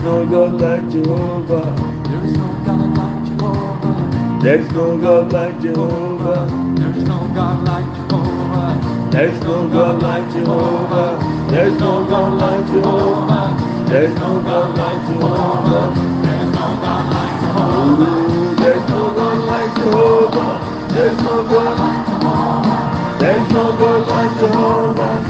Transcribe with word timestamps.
There's 0.00 0.08
no 0.08 0.24
God 0.24 0.60
like 0.62 0.90
Jehovah. 0.90 1.76
There's 2.08 2.32
no 2.32 2.56
God 2.64 2.96
like 2.96 3.26
Jehovah. 3.26 4.40
There's 4.42 4.72
no 4.72 4.88
God 4.96 5.32
like 5.34 5.60
Jehovah. 5.60 6.70
There's 6.72 7.04
no 7.04 7.28
God 7.28 7.62
like 7.66 7.92
Jehovah. 8.00 9.10
There's 9.10 9.40
no 9.42 9.68
God 9.68 10.02
like 10.02 10.32
Jehovah. 10.32 11.20
There's 11.50 11.74
no 11.74 12.02
God 12.08 12.40
like 12.40 12.66
Jehovah. 12.66 13.90
There's 13.90 14.14
no 14.14 14.40
God 14.40 14.78
like 14.78 15.06
Jehovah. 15.06 15.92
There's 16.22 16.54
no 16.54 16.66
God 16.80 17.12
like 17.12 17.40
Jehovah. 17.42 18.56
There's 18.56 18.88
no 18.88 19.12
God 19.12 19.44
like 19.44 19.76
Jehovah. 19.76 20.60
There's 20.94 21.18
no 21.20 21.44
God 21.44 21.78
like 21.78 22.06
Jehovah. 22.08 23.18
There's 23.20 23.52
no 23.52 23.64
God 23.76 24.08
like 24.08 24.38
Jehovah. 24.40 25.29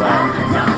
Thank 0.00 0.72
you. 0.72 0.77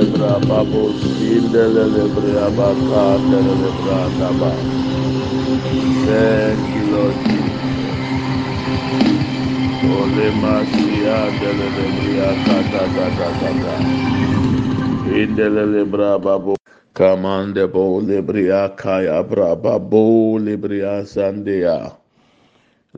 lebra 0.00 0.40
babo, 0.46 0.92
sindele 0.94 1.86
lebra 1.86 2.50
baka, 2.54 3.20
dele 3.28 3.54
lebra 3.56 4.10
daba. 4.16 4.64
Thank 5.90 6.74
you, 6.74 6.86
Lord 6.86 7.22
Jesus. 7.24 7.58
Oh, 9.82 10.06
lemasia, 10.08 11.32
dele 11.38 11.70
lebra 11.70 12.42
kata 12.42 12.88
kata 12.90 13.34
kata. 13.34 13.90
Indele 15.04 15.64
lebra 15.66 16.18
babo. 16.22 16.56
Kamande 16.94 17.66
bo 17.72 18.00
lebria 18.02 18.76
kaya 18.76 19.24
braba 19.24 19.78
bo 19.80 20.38
lebria 20.38 21.02
sandea. 21.06 21.96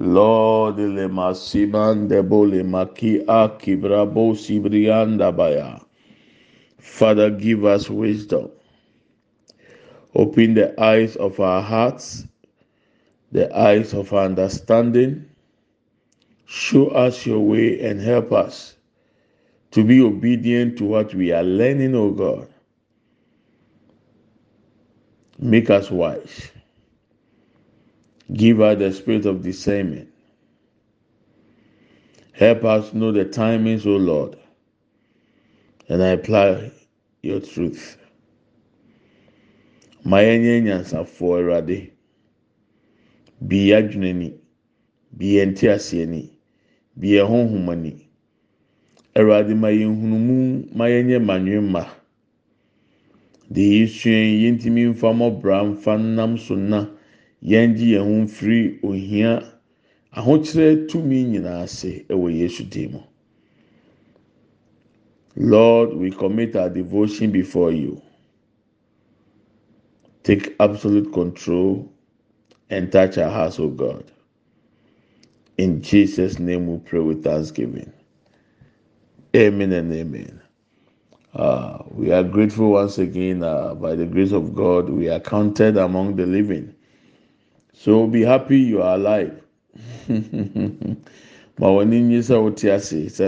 Lord 0.00 0.78
le 0.78 1.08
masiman 1.08 2.08
de 2.08 2.22
bo 2.22 2.42
le 2.44 2.62
maki 2.64 3.24
aki 3.28 3.76
brabo 3.76 4.34
sibrianda 4.34 5.30
baya. 5.36 5.80
Father, 6.82 7.30
give 7.30 7.64
us 7.64 7.88
wisdom. 7.88 8.50
Open 10.14 10.54
the 10.54 10.78
eyes 10.82 11.16
of 11.16 11.40
our 11.40 11.62
hearts, 11.62 12.26
the 13.30 13.56
eyes 13.56 13.94
of 13.94 14.12
our 14.12 14.24
understanding. 14.26 15.30
Show 16.46 16.88
us 16.88 17.24
your 17.24 17.40
way 17.40 17.80
and 17.80 18.00
help 18.00 18.32
us 18.32 18.74
to 19.70 19.84
be 19.84 20.02
obedient 20.02 20.78
to 20.78 20.84
what 20.84 21.14
we 21.14 21.32
are 21.32 21.44
learning, 21.44 21.94
O 21.94 22.10
God. 22.10 22.48
Make 25.38 25.70
us 25.70 25.90
wise. 25.90 26.50
Give 28.32 28.60
us 28.60 28.78
the 28.78 28.92
spirit 28.92 29.26
of 29.26 29.42
discernment. 29.42 30.10
Help 32.32 32.64
us 32.64 32.92
know 32.92 33.12
the 33.12 33.24
timings, 33.24 33.86
O 33.86 33.90
Lord, 33.96 34.38
and 35.92 36.02
I 36.02 36.08
apply 36.16 36.70
your 37.22 37.40
truth. 37.40 37.98
Ma 40.04 40.18
yɛnyɛ 40.22 40.62
nyansafo 40.64 41.36
Awurade 41.36 41.90
bi 43.40 43.70
adwenani 43.76 44.32
bi 45.12 45.26
yɛn 45.36 45.54
ti 45.54 45.66
aseɛni 45.68 46.30
bi 46.96 47.08
yɛn 47.08 47.28
honhomani 47.28 47.92
Awurade 49.14 49.54
ma 49.54 49.68
yɛn 49.68 49.92
hunumu 50.00 50.74
ma 50.74 50.86
yɛnyɛ 50.88 51.20
manwe 51.22 51.60
ma 51.60 51.84
de 53.50 53.60
yɛ 53.60 53.86
sua 53.86 54.16
yɛn 54.42 54.56
ntumi 54.56 54.88
nfa 54.94 55.12
mɔbra 55.12 55.60
nfa 55.76 55.98
nam 56.00 56.38
so 56.38 56.54
na 56.56 56.88
yɛn 57.44 57.76
gye 57.76 57.98
yɛn 57.98 58.04
ho 58.22 58.26
firi 58.26 58.80
ohia 58.82 59.44
ahokyerɛ 60.16 60.88
tumi 60.88 61.22
nyinaa. 61.24 61.66
Lord, 65.36 65.94
we 65.94 66.10
commit 66.10 66.56
our 66.56 66.68
devotion 66.68 67.30
before 67.30 67.72
you. 67.72 68.00
Take 70.22 70.54
absolute 70.60 71.12
control 71.12 71.90
and 72.70 72.92
touch 72.92 73.18
our 73.18 73.30
hearts, 73.30 73.58
O 73.58 73.68
God. 73.68 74.04
In 75.58 75.82
Jesus' 75.82 76.38
name 76.38 76.66
we 76.66 76.78
pray 76.78 77.00
with 77.00 77.24
thanksgiving. 77.24 77.92
Amen 79.34 79.72
and 79.72 79.92
amen. 79.92 80.40
Uh, 81.34 81.78
we 81.90 82.12
are 82.12 82.22
grateful 82.22 82.72
once 82.72 82.98
again 82.98 83.42
uh, 83.42 83.74
by 83.74 83.94
the 83.94 84.04
grace 84.04 84.32
of 84.32 84.54
God. 84.54 84.90
We 84.90 85.08
are 85.08 85.20
counted 85.20 85.76
among 85.78 86.16
the 86.16 86.26
living. 86.26 86.74
So 87.72 88.06
be 88.06 88.22
happy 88.22 88.58
you 88.58 88.82
are 88.82 88.96
alive. 88.96 89.42
ma 91.58 91.68
w'ani 91.68 92.00
nye 92.02 92.20
sɛ 92.22 92.36
wote 92.42 92.64
ase 92.64 93.08
sɛ 93.08 93.26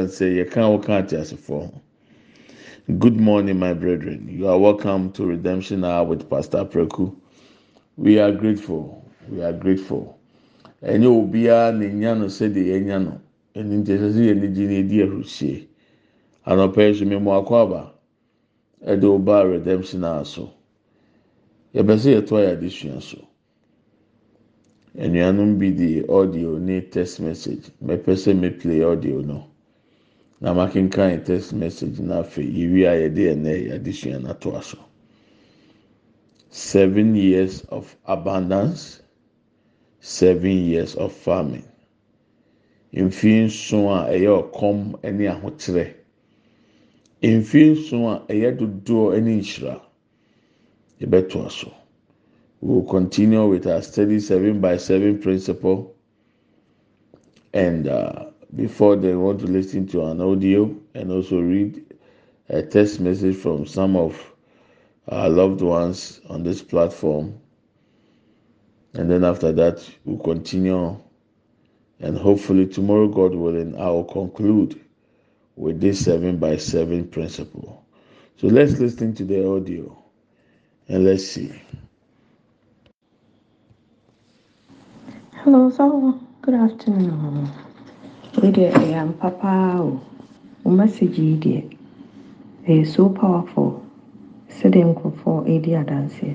good 2.99 3.19
morning 3.19 3.59
my 3.59 3.73
brethren. 3.73 4.29
You 4.31 4.47
are 4.49 4.59
welcome 4.59 5.11
to 5.13 5.25
redemption 5.25 5.85
hour 5.85 6.05
with 6.05 6.29
pastor 6.29 6.65
preku. 6.67 7.17
We 7.97 8.19
are 8.19 8.31
grateful. 8.33 9.05
We 9.31 9.43
are 9.43 9.55
grateful. 9.55 10.19
Ɛnyɛ 10.83 11.07
obiara 11.09 11.73
na 11.79 11.87
enya 11.87 12.19
no 12.19 12.27
sɛdeɛ 12.27 12.67
yɛnya 12.67 13.05
no 13.05 13.21
ɛni 13.57 13.83
nkyɛn 13.83 14.13
sɛ 14.13 14.21
yɛn 14.29 14.55
gye 14.55 14.67
na 14.67 14.73
edi 14.75 15.03
ahurisie 15.03 15.67
anɔpɛ 16.47 16.89
yi 16.89 16.95
so 16.95 17.05
mmemme 17.07 17.33
akɔ 17.41 17.55
aba 17.63 17.93
ɛde 18.87 19.05
ɔba 19.05 19.51
redemption 19.51 20.05
hour 20.05 20.25
so 20.27 20.53
yɛbɛ 21.75 21.97
sɛ 21.97 22.21
yɛto 22.21 22.37
ayɛ 22.37 22.53
adesua 22.59 23.01
so. 23.03 23.19
anuanom 24.99 25.59
bi 25.59 25.71
de 25.73 26.05
audio 26.09 26.59
ne 26.59 26.81
text 26.83 27.21
message. 27.21 27.71
Mɛpɛ 27.83 28.13
sɛ 28.17 28.35
mɛ 28.35 28.61
play 28.61 28.83
audio 28.85 29.21
no 29.23 29.47
na 30.45 30.53
makenkan 30.53 31.25
text 31.25 31.55
message 31.57 31.99
na 32.05 32.21
afei 32.21 32.45
yɛwie 32.45 32.85
a 32.85 32.95
yɛde 33.01 33.23
ɛnɛ 33.33 33.53
yɛadesua 33.69 34.21
no 34.23 34.29
ato 34.31 34.53
aso 34.57 34.79
seven 36.51 37.15
years 37.17 37.63
of 37.73 37.97
abundance 38.05 39.01
seven 40.01 40.53
years 40.69 40.95
of 40.97 41.13
farming 41.13 41.65
mfie 42.93 43.45
nson 43.49 43.89
a 43.89 44.13
ɛyɛ 44.13 44.31
ɔkɔm 44.53 44.79
ne 45.17 45.25
ahokyerɛ 45.33 45.95
mfie 47.23 47.73
nson 47.73 48.05
a 48.05 48.21
ɛyɛ 48.29 48.59
dodoɔ 48.59 49.23
ne 49.23 49.41
nhyira 49.41 49.81
yɛbɛto 51.01 51.47
aso. 51.47 51.73
We 52.61 52.75
will 52.75 52.85
continue 52.89 53.47
with 53.47 53.67
our 53.67 53.83
study 53.83 54.21
seven 54.21 54.61
by 54.61 54.79
seven 54.79 55.19
principle. 55.19 55.95
And 57.53 57.87
uh, 57.89 58.31
before 58.57 58.97
they 58.97 59.15
want 59.15 59.41
to 59.41 59.47
listen 59.47 59.87
to 59.89 60.05
an 60.05 60.21
audio 60.21 60.75
and 60.95 61.11
also 61.11 61.41
read 61.41 61.85
a 62.49 62.63
text 62.63 63.01
message 63.01 63.37
from 63.37 63.67
some 63.67 63.97
of 63.97 64.33
our 65.09 65.29
loved 65.29 65.61
ones 65.61 66.21
on 66.29 66.43
this 66.43 66.63
platform. 66.63 67.39
And 68.95 69.11
then 69.11 69.25
after 69.25 69.53
that, 69.53 69.89
we'll 70.05 70.19
continue. 70.19 70.97
And 72.01 72.17
hopefully, 72.17 72.67
tomorrow, 72.67 73.09
God 73.09 73.35
willing, 73.35 73.77
I 73.79 73.89
will 73.91 74.05
conclude 74.05 74.81
with 75.57 75.81
this 75.81 76.05
seven 76.05 76.37
by 76.37 76.57
seven 76.57 77.09
principle. 77.09 77.85
So 78.37 78.49
let's 78.49 78.79
listen 78.79 79.15
to 79.15 79.25
the 79.25 79.49
audio 79.49 79.97
and 80.89 81.05
let's 81.05 81.27
see. 81.27 81.53
Hello, 85.33 85.71
so 85.71 86.21
good 86.43 86.55
afternoon. 86.55 87.64
Wei 88.41 88.51
deɛ 88.57 88.69
ɛyɛ 88.81 88.97
ampa 89.03 89.29
paa 89.41 89.81
o. 89.81 90.01
Wo 90.63 90.71
message 90.81 91.19
yi 91.19 91.37
deɛ 91.45 91.61
ɛyɛ 92.69 92.85
so 92.87 93.09
powerful. 93.09 93.71
Sɛdeɛ 94.57 94.85
nkurɔfoɔ 94.91 95.37
ɛredi 95.47 95.71
adanseɛ. 95.81 96.35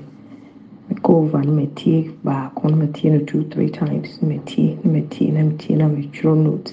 Mekɔ 0.88 1.10
over 1.14 1.42
no 1.44 1.52
matie 1.52 2.10
baako 2.24 2.68
no 2.70 2.76
matie 2.76 3.10
no 3.10 3.18
two 3.24 3.44
three 3.50 3.68
times 3.70 4.18
na 4.22 4.28
matie 4.28 4.78
na 4.82 4.90
matie 4.92 5.30
na 5.30 5.42
matie 5.42 5.76
na 5.76 5.86
metwerɛ 5.88 6.36
notes. 6.42 6.72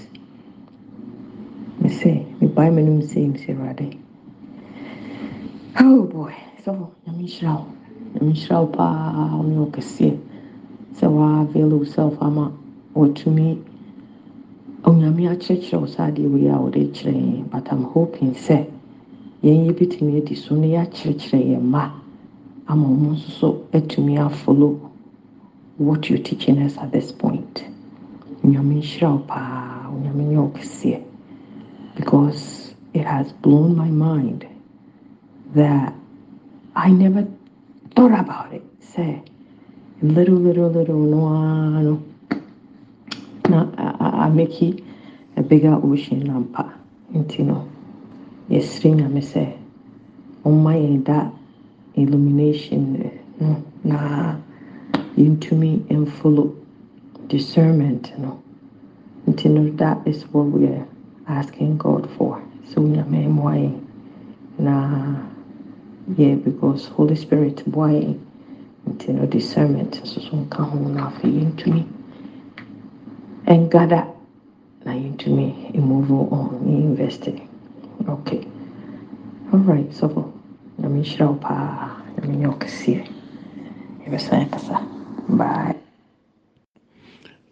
Mesɛ 1.81 2.24
mebae 2.39 2.69
m'anim 2.72 3.01
sɛ 3.01 3.19
sɛ 3.36 3.50
Awurade. 3.53 3.98
Oh 5.79 6.03
boy, 6.03 6.34
so 6.63 6.72
nyame 7.05 7.24
nhyira 7.27 7.53
wo. 7.60 7.67
Nyame 8.15 8.50
wo 8.50 8.65
paa 8.67 9.36
wo 9.36 9.43
ne 9.43 9.55
wo 9.57 9.65
kɛseɛ. 9.67 10.17
sɛ 10.98 11.05
waavail 11.12 11.69
yourself 11.77 12.15
ama 12.22 12.51
watumi 12.96 13.57
onyame 14.88 15.24
akyerɛkyerɛ 15.34 15.79
wo 15.82 15.88
sɛ 15.94 16.00
adeɛ 16.08 16.27
wei 16.34 16.48
a 16.48 16.58
wode 16.63 16.82
kyerɛ 16.96 17.13
yɛn 17.13 17.50
but 17.51 17.65
i'm 17.72 17.84
hoping 17.84 18.32
sɛ 18.34 18.58
yɛn 19.44 19.65
yɛ 19.67 19.72
bɛtumi 19.77 20.17
adi 20.22 20.36
so 20.36 20.56
na 20.56 20.67
yɛakyerɛkyerɛ 20.67 21.39
yɛn 21.51 21.62
mma 21.63 21.84
ama 22.67 22.88
wɔn 22.88 23.12
nso 23.13 23.29
so 23.39 23.48
atumi 23.74 24.15
afollow 24.17 24.79
what 25.77 26.10
you're 26.10 26.20
teaching 26.20 26.58
us 26.63 26.77
at 26.77 26.91
this 26.91 27.12
point? 27.12 27.63
Onyame 28.44 28.82
nhyira 28.82 29.12
wo 29.12 29.20
paa 29.27 29.89
onyame 29.91 30.24
nyɛ 30.32 30.38
wo 30.41 30.50
kɛseɛ 30.56 31.03
because 31.96 32.74
it 32.94 33.06
has 33.06 33.32
blown 33.34 33.75
my 33.75 33.89
mind 33.89 34.46
that 35.53 35.94
i 36.75 36.89
never 36.91 37.27
thought 37.96 38.17
about 38.17 38.53
it. 38.53 38.63
Sɛ 38.82 39.22
little, 40.01 40.36
little, 40.36 40.70
little, 40.70 40.98
no, 40.98 41.82
no. 41.82 42.03
Now 43.50 43.72
I, 43.77 44.25
I 44.25 44.30
make 44.30 44.62
it 44.62 44.84
a 45.38 45.42
bigger 45.42 45.74
ocean 45.82 46.30
um, 46.30 46.51
lampa. 46.54 46.74
Nti 47.13 47.39
uh, 47.39 47.44
no, 47.46 47.70
yɛsrɛ 48.50 48.96
nyame 48.96 49.22
sɛ 49.22 49.54
ɔmma 50.44 50.74
yɛn 50.75 51.04
da 51.06 51.32
illumination 51.96 53.10
no 53.39 53.63
na 53.86 54.36
yɛntumi 55.16 55.88
mfollow 55.88 56.54
discernment 57.30 58.12
no. 58.20 58.42
Nti 59.27 59.50
no, 59.50 59.70
that 59.77 60.06
is 60.06 60.24
what 60.34 60.48
we 60.48 60.68
are 60.68 60.86
asking 61.27 61.77
God 61.77 62.10
for. 62.18 62.44
So 62.66 62.82
nyame 62.82 63.27
mmoa 63.30 63.56
yɛn 63.56 63.80
na 64.60 65.16
yeah, 66.18 66.36
because 66.36 66.88
Holy 66.88 67.16
Spirit 67.16 67.63
boa 67.66 67.88
yɛn 67.89 68.20
nti 68.89 69.13
no 69.16 69.25
discernment 69.25 70.01
nso 70.04 70.20
so 70.20 70.36
nka 70.36 70.63
ho 70.70 70.80
na 70.89 71.10
afei 71.10 71.32
yɛntumi 71.32 71.86
ɛngada 73.48 74.01
na 74.86 74.92
yɛntumi 74.94 75.48
move 75.89 76.12
on 76.12 76.50
yɛinvest 76.68 77.24
okay 78.08 78.42
alright 79.54 79.92
sɔfo 79.92 80.22
nyame 80.80 81.00
nhyira 81.01 81.27
wo 81.30 81.36
paa 81.36 82.04
nyame 82.18 82.36
nyɛ 82.38 82.48
wo 82.51 82.58
kɛseɛ 82.63 83.01
yɛbɛsan 84.06 84.42
akasa 84.46 84.77
bye 85.30 85.74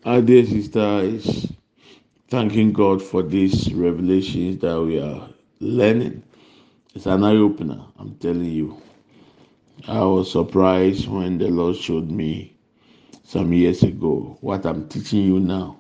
Our 0.06 0.22
dear 0.22 0.46
sister 0.46 1.02
is 1.04 1.52
thanking 2.30 2.74
God 2.74 3.02
for 3.04 3.24
these 3.24 3.74
revelations 3.74 4.60
that 4.62 4.82
we 4.82 5.00
are 5.00 5.30
learning. 5.62 6.24
It's 6.96 7.06
an 7.08 7.24
eye 7.24 7.36
opener, 7.38 7.82
I'm 8.00 8.16
telling 8.18 8.46
you. 8.52 8.82
I 9.88 10.04
was 10.06 10.32
surprised 10.32 11.08
when 11.10 11.38
the 11.40 11.50
Lord 11.50 11.78
showed 11.78 12.12
me 12.12 12.56
some 13.24 13.54
years 13.54 13.84
ago 13.84 14.38
what 14.42 14.66
I'm 14.66 14.88
teaching 14.90 15.24
you 15.26 15.40
now. 15.40 15.80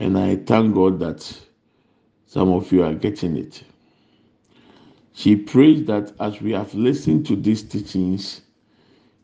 And 0.00 0.18
I 0.18 0.36
thank 0.36 0.74
God 0.74 0.98
that 1.00 1.40
some 2.26 2.48
of 2.50 2.72
you 2.72 2.82
are 2.82 2.94
getting 2.94 3.36
it. 3.36 3.62
She 5.12 5.36
prays 5.36 5.84
that 5.86 6.12
as 6.20 6.40
we 6.40 6.52
have 6.52 6.74
listened 6.74 7.26
to 7.26 7.36
these 7.36 7.62
teachings, 7.62 8.40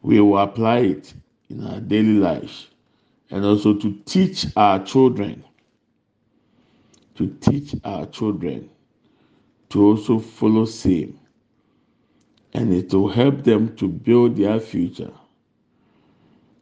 we 0.02 0.20
will 0.20 0.38
apply 0.38 0.80
it 0.80 1.14
in 1.48 1.66
our 1.66 1.80
daily 1.80 2.14
lives 2.14 2.68
and 3.30 3.44
also 3.44 3.74
to 3.74 3.92
teach 4.04 4.46
our 4.56 4.84
children. 4.84 5.42
To 7.16 7.28
teach 7.40 7.74
our 7.84 8.06
children 8.06 8.70
to 9.70 9.82
also 9.84 10.18
follow 10.18 10.66
same 10.66 11.18
and 12.54 12.72
it 12.72 12.92
will 12.92 13.08
help 13.08 13.44
them 13.44 13.74
to 13.76 13.88
build 13.88 14.36
their 14.36 14.60
future. 14.60 15.12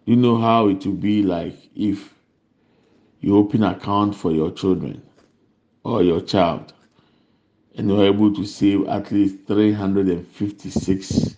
You 0.07 0.17
know 0.17 0.39
how 0.39 0.69
it 0.69 0.87
will 0.87 0.95
be 0.95 1.23
like 1.23 1.57
if 1.75 2.14
you 3.25 3.39
open 3.39 3.63
account 3.63 4.15
for 4.15 4.33
your 4.33 4.51
children 4.51 5.01
or 5.83 6.03
your 6.03 6.21
child 6.21 6.75
and 7.75 7.89
you're 7.89 8.05
able 8.05 8.35
to 8.35 8.45
save 8.45 8.87
at 8.87 9.11
least 9.11 9.47
356 9.47 11.37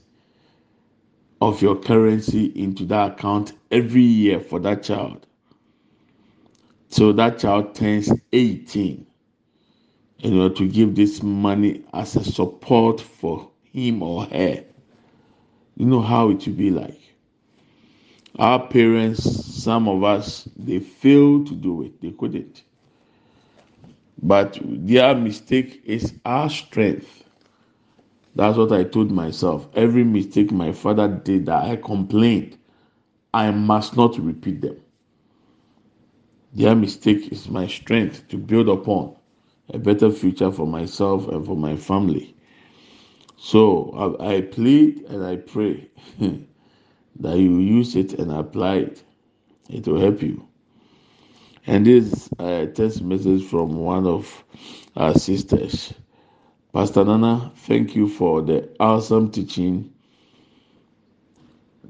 of 1.40 1.62
your 1.62 1.76
currency 1.76 2.46
into 2.56 2.84
that 2.86 3.12
account 3.12 3.52
every 3.70 4.02
year 4.02 4.40
for 4.40 4.58
that 4.58 4.82
child. 4.82 5.28
So 6.88 7.12
that 7.12 7.38
child 7.38 7.76
turns 7.76 8.10
18 8.32 9.06
in 10.18 10.38
order 10.40 10.54
to 10.56 10.66
give 10.66 10.96
this 10.96 11.22
money 11.22 11.84
as 11.94 12.16
a 12.16 12.24
support 12.24 13.00
for 13.00 13.48
him 13.62 14.02
or 14.02 14.24
her. 14.24 14.64
You 15.76 15.86
know 15.86 16.02
how 16.02 16.30
it 16.30 16.44
will 16.48 16.54
be 16.54 16.70
like. 16.70 17.05
Our 18.38 18.66
parents, 18.68 19.22
some 19.24 19.88
of 19.88 20.02
us, 20.04 20.48
they 20.56 20.78
failed 20.80 21.46
to 21.48 21.54
do 21.54 21.82
it. 21.82 22.00
They 22.00 22.12
couldn't. 22.12 22.62
But 24.22 24.58
their 24.62 25.14
mistake 25.14 25.82
is 25.84 26.14
our 26.24 26.48
strength. 26.50 27.24
That's 28.34 28.56
what 28.58 28.72
I 28.72 28.84
told 28.84 29.10
myself. 29.10 29.68
Every 29.74 30.04
mistake 30.04 30.52
my 30.52 30.72
father 30.72 31.08
did 31.08 31.46
that 31.46 31.64
I 31.64 31.76
complained, 31.76 32.58
I 33.34 33.50
must 33.50 33.96
not 33.96 34.18
repeat 34.18 34.60
them. 34.62 34.76
Their 36.54 36.74
mistake 36.74 37.32
is 37.32 37.48
my 37.48 37.66
strength 37.68 38.28
to 38.28 38.36
build 38.38 38.68
upon 38.68 39.14
a 39.70 39.78
better 39.78 40.10
future 40.10 40.50
for 40.50 40.66
myself 40.66 41.28
and 41.28 41.46
for 41.46 41.56
my 41.56 41.76
family. 41.76 42.34
So 43.36 44.16
I, 44.20 44.36
I 44.36 44.40
plead 44.42 45.04
and 45.08 45.24
I 45.24 45.36
pray 45.36 45.88
that 47.20 47.38
you 47.38 47.58
use 47.58 47.96
it 47.96 48.14
and 48.14 48.30
apply 48.32 48.76
it. 48.76 49.02
It 49.68 49.86
will 49.86 50.00
help 50.00 50.22
you. 50.22 50.46
And 51.66 51.84
this 51.84 52.28
uh, 52.38 52.66
text 52.66 53.02
message 53.02 53.44
from 53.44 53.76
one 53.76 54.06
of 54.06 54.44
our 54.96 55.14
sisters. 55.14 55.92
Pastor 56.72 57.04
Nana, 57.04 57.52
thank 57.56 57.96
you 57.96 58.08
for 58.08 58.42
the 58.42 58.68
awesome 58.78 59.30
teaching 59.30 59.92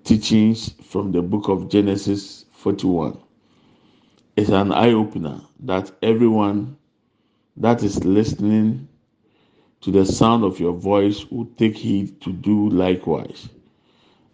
teachings 0.04 0.72
from 0.84 1.12
the 1.12 1.20
book 1.20 1.48
of 1.48 1.68
Genesis 1.68 2.44
41. 2.52 3.18
It's 4.36 4.50
an 4.50 4.72
eye 4.72 4.92
opener 4.92 5.40
that 5.60 5.90
everyone 6.02 6.76
that 7.56 7.82
is 7.82 8.04
listening 8.04 8.88
to 9.80 9.90
the 9.90 10.04
sound 10.06 10.44
of 10.44 10.60
your 10.60 10.72
voice 10.72 11.24
will 11.30 11.46
take 11.56 11.76
heed 11.76 12.20
to 12.22 12.32
do 12.32 12.68
likewise. 12.70 13.48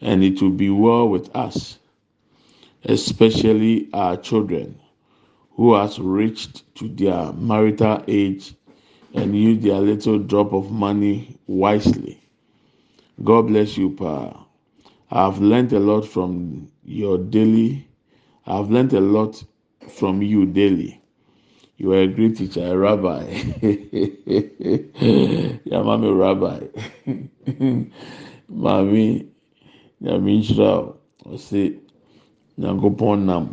And 0.02 0.24
it 0.24 0.42
will 0.42 0.50
be 0.50 0.70
well 0.70 1.08
with 1.08 1.34
us, 1.36 1.78
especially 2.84 3.88
our 3.94 4.18
children 4.18 4.80
who 5.52 5.74
has 5.74 5.98
reached 6.00 6.64
to 6.76 6.88
their 6.88 7.32
marital 7.34 8.02
age 8.08 8.54
and 9.14 9.36
use 9.36 9.62
their 9.62 9.80
little 9.80 10.18
drop 10.18 10.52
of 10.52 10.70
money 10.70 11.36
wisely. 11.46 12.20
God 13.24 13.48
bless 13.48 13.76
you, 13.76 13.90
Pa. 13.90 14.44
I've 15.10 15.40
learned 15.40 15.72
a 15.74 15.80
lot 15.80 16.06
from 16.06 16.70
your 16.84 17.18
daily. 17.18 17.88
I've 18.46 18.70
learned 18.70 18.94
a 18.94 19.00
lot 19.00 19.42
from 19.88 20.22
you 20.22 20.46
daily. 20.46 21.00
You 21.78 21.92
are 21.92 22.02
a 22.02 22.08
great 22.08 22.38
teacher, 22.38 22.64
a 22.64 22.78
rabbi. 22.78 23.24
mommy, 25.70 26.12
rabbi. 26.12 26.60
Mommy, 28.48 29.31
nyame 30.02 30.30
nhyira 30.38 30.70
ɔsi 31.32 31.62
nyankopɔn 32.60 33.18
nam. 33.28 33.44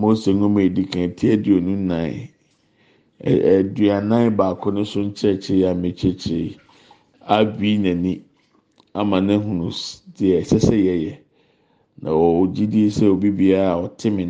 Mose 0.00 0.28
nwoma 0.32 0.60
edi 0.66 0.82
kan 0.92 1.08
ti 1.16 1.24
aduonu 1.34 1.74
nan 1.76 2.28
aduanan 3.24 4.36
baako 4.38 4.70
no 4.74 4.82
so 4.84 5.00
nkyerɛkyerɛ 5.00 5.66
a 5.70 5.74
mekyerɛkyerɛ 5.82 6.56
abi 7.36 7.70
n'ani 7.82 8.12
ama 9.00 9.16
n'ehunu 9.26 9.68
deɛ 10.16 10.36
ɛsɛ 10.42 10.58
sɛ 10.66 10.76
yɛyɛ. 10.86 11.14
Na 12.02 12.10
ɔwɔ 12.10 12.52
gyidie 12.54 12.88
sɛ 12.96 13.06
obi 13.12 13.30
biara 13.30 13.74
ɔte 13.84 14.06
me 14.16 14.24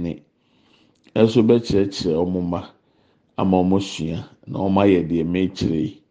ɛso 1.14 1.40
bɛkyerɛkyerɛ 1.48 2.14
ɔmo 2.24 2.40
mma 2.42 2.60
ama 3.36 3.56
ɔmo 3.62 3.78
sua 3.80 4.18
na 4.46 4.58
ɔmo 4.58 4.78
ayɛ 4.84 5.00
deɛ 5.08 5.24
mekyerɛ 5.26 5.80
yi. 5.82 6.02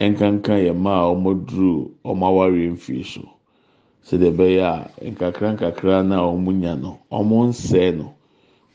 Nkanka 0.00 0.54
yɛ 0.64 0.72
mma 0.74 0.92
a 1.00 1.10
ɔmo 1.14 1.30
duru 1.46 1.90
ɔmo 2.04 2.24
awareɛ 2.28 2.70
mfie 2.76 3.04
so. 3.04 3.35
Sɛdeɛ 4.06 4.30
ɛbɛyɛ 4.32 4.62
a 4.62 5.10
nkakra 5.10 5.48
nkakra 5.54 5.96
na 6.06 6.16
ɔmo 6.30 6.50
nya 6.60 6.74
no 6.76 6.98
ɔmo 7.10 7.36
nsɛɛ 7.50 7.96
no 7.98 8.14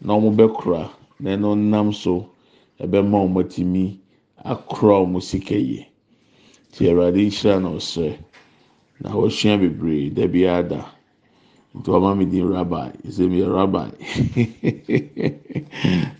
na 0.02 0.14
ɔmo 0.18 0.30
bɛkora 0.36 0.90
na 1.22 1.30
ɛno 1.36 1.56
nam 1.58 1.94
so 1.94 2.28
ɛbɛma 2.84 3.18
ɔmo 3.26 3.40
atumi 3.44 3.98
akora 4.44 4.96
ɔmo 5.06 5.22
sika 5.22 5.56
yie. 5.56 5.88
Te 6.72 6.86
awurade 6.90 7.16
nhyira 7.24 7.62
na 7.62 7.70
ɔsrɛ 7.70 8.18
na 9.02 9.10
wɔsua 9.12 9.58
bebree 9.62 10.10
dabi 10.10 10.46
ada. 10.48 10.86
Nti 11.76 11.90
ɔma 11.92 12.18
mi 12.18 12.26
di 12.26 12.42
rabbi 12.42 12.92
ɛsɛ 13.08 13.30
mi 13.30 13.40
yɛ 13.40 13.48
rabbi 13.56 13.90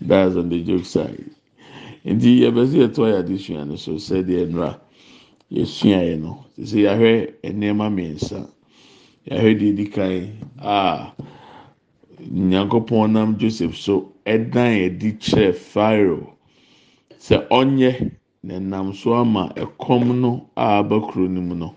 that's 0.00 0.36
on 0.36 0.48
the 0.48 0.62
joke 0.64 0.86
side. 0.86 1.30
Nti 2.04 2.40
yɛbɛsɛ 2.40 2.76
yɛtɔ 2.88 3.00
ayɛ 3.04 3.18
adesua 3.22 3.64
no 3.66 3.76
so 3.76 3.92
sɛdeɛ 3.96 4.48
nnura 4.48 4.80
yɛsua 5.52 6.00
yɛ 6.08 6.18
no 6.18 6.44
sɛ 6.58 6.76
yɛahwɛ 6.86 7.12
nneɛma 7.52 7.86
mmiɛnsa 7.92 8.48
yɛahwɛ 9.26 9.50
deɛ 9.58 9.70
ɛdi 9.72 9.84
kan 9.94 10.12
a 10.58 11.12
nyankopɔn 12.30 13.12
nam 13.12 13.36
joseph 13.38 13.76
so 13.76 14.12
ɛdan 14.26 14.72
ɛdi 14.86 15.18
kyerɛ 15.20 15.54
pharaoh 15.54 16.34
sɛ 17.18 17.46
ɔnyɛ 17.48 18.10
na 18.42 18.54
ɛnam 18.58 18.94
so 18.94 19.14
ama 19.14 19.52
ɛkɔm 19.56 20.20
no 20.20 20.48
a 20.56 20.78
aba 20.80 21.00
kuro 21.00 21.28
no 21.28 21.40
mu 21.40 21.54
no 21.54 21.74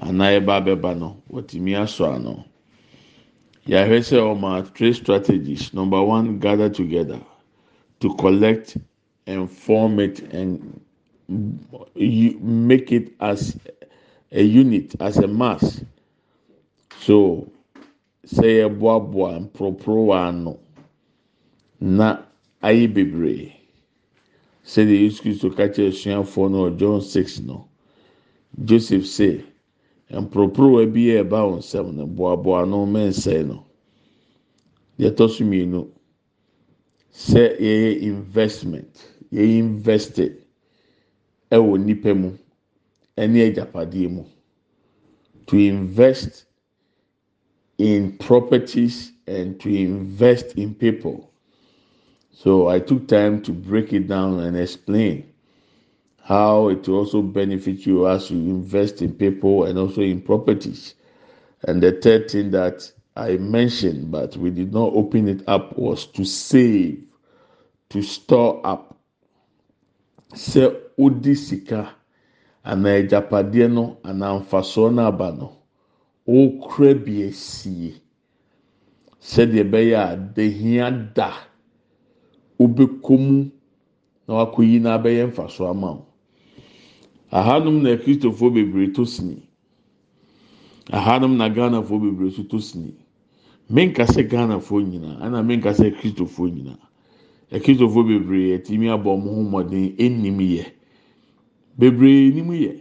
anaa 0.00 0.38
ɛba 0.40 0.58
abɛba 0.60 0.98
no 0.98 1.16
wɔtumi 1.30 1.72
asɔ 1.78 2.14
ano 2.16 2.44
yɛahwɛ 3.66 3.98
sɛ 4.02 4.18
ɔma 4.18 4.66
three 4.74 4.92
strategies 4.92 5.72
number 5.72 6.02
one 6.02 6.38
gather 6.40 6.68
together 6.68 7.20
to 8.00 8.12
collect 8.16 8.76
and 9.28 9.48
form 9.48 10.00
it 10.00 10.18
and 10.32 10.80
make 12.42 12.90
it 12.90 13.12
as 13.20 13.56
a 14.32 14.42
unit 14.42 14.94
as 15.00 15.18
a 15.18 15.28
mass. 15.28 15.84
So 17.04 17.46
sɛ 18.34 18.46
yɛboaboa 18.60 19.30
mporoporowa 19.44 20.28
ano 20.28 20.58
na 21.80 22.08
ayɛ 22.62 22.86
bebree. 22.94 23.52
Sɛdeɛ 24.64 24.98
yesu 25.02 25.22
kristo 25.22 25.50
ka 25.56 25.66
kyerɛ 25.68 25.90
asuafoɔ 25.90 26.50
no 26.50 26.58
wɔ 26.70 26.78
john 26.78 27.00
six 27.00 27.40
no 27.40 27.66
joseph 28.64 29.06
say 29.06 29.44
mporoporowa 30.10 30.86
bi 30.92 31.10
a 31.18 31.24
ɛba 31.24 31.38
wɔn 31.50 31.58
nsam 31.58 31.94
no 31.96 32.06
boaboa 32.06 32.66
no 32.68 32.86
mɛnsɛn 32.86 33.46
no. 33.48 33.64
Deɛ 34.98 35.10
ɛtɔ 35.10 35.28
so 35.30 35.44
mmienu 35.44 35.88
sɛ 37.12 37.58
yɛyɛ 37.58 38.00
investment 38.02 39.08
yɛyɛ 39.32 39.58
invested 39.58 40.36
ɛwɔ 41.50 41.84
nipa 41.84 42.14
mu 42.14 42.38
ɛne 43.18 43.50
agyapadeɛ 43.50 44.08
mu. 44.08 44.24
To 45.46 45.56
invest 45.58 46.44
in 47.82 48.16
properties 48.16 49.10
and 49.26 49.58
to 49.60 49.68
invest 49.68 50.54
in 50.56 50.72
people. 50.72 51.28
So 52.30 52.68
I 52.68 52.78
took 52.78 53.08
time 53.08 53.42
to 53.42 53.52
break 53.52 53.92
it 53.92 54.06
down 54.06 54.38
and 54.38 54.56
explain 54.56 55.32
how 56.22 56.68
it 56.68 56.86
will 56.86 56.98
also 56.98 57.22
benefit 57.22 57.84
you 57.84 58.06
as 58.06 58.30
you 58.30 58.38
invest 58.38 59.02
in 59.02 59.12
people 59.12 59.64
and 59.64 59.76
also 59.80 60.00
in 60.00 60.20
properties. 60.20 60.94
And 61.66 61.82
the 61.82 61.90
third 61.90 62.30
thing 62.30 62.52
that 62.52 62.88
I 63.16 63.36
mentioned, 63.38 64.12
but 64.12 64.36
we 64.36 64.50
did 64.50 64.72
not 64.72 64.92
open 64.94 65.26
it 65.26 65.42
up, 65.48 65.76
was 65.76 66.06
to 66.06 66.24
save, 66.24 67.02
to 67.90 68.00
store 68.00 68.64
up. 68.64 68.96
Sɛ 70.34 70.72
odi 70.98 71.34
sika 71.34 71.92
anaa 72.64 73.02
agyapadeɛ 73.08 73.72
no 73.72 73.98
no, 74.04 75.56
okura 76.26 76.94
bi 76.94 77.22
esie. 77.22 77.94
Sɛdeɛ 79.20 79.62
ɛbɛyɛ 79.64 79.96
a 79.96 80.16
dehia 80.16 80.90
da. 81.14 81.30
Wobɛkɔ 82.58 83.18
mu 83.18 83.50
na 84.26 84.34
wakɔyi 84.34 84.80
na 84.80 84.94
abɛyɛ 84.98 85.26
mfaso 85.30 85.66
ama 85.68 85.92
wo. 85.92 86.06
Ahanom 87.32 87.82
na 87.82 87.90
akristofoɔ 87.94 88.52
bebree 88.54 88.92
to 88.92 89.04
sini. 89.06 89.42
Ahanom 90.92 91.36
na 91.36 91.48
ghanafoɔ 91.48 92.00
bebree 92.00 92.28
nso 92.30 92.42
to 92.48 92.58
sini. 92.60 92.94
Menkasɛ 93.70 94.28
ghanafoɔ 94.28 94.82
nyinaa 94.84 95.20
ɛna 95.22 95.42
menkasɛ 95.42 95.86
akristofoɔ 95.94 96.50
nyinaa. 96.52 96.78
Akristofoɔ 97.52 98.06
bebree 98.06 98.58
yɛtumi 98.58 98.88
abɔ 98.90 99.08
ɔmo 99.16 99.28
ho 99.34 99.42
mmɔden 99.42 99.94
enim 99.98 100.38
yɛ. 100.38 100.66
Bebree 101.78 102.30
nim 102.34 102.50
yɛ. 102.50 102.80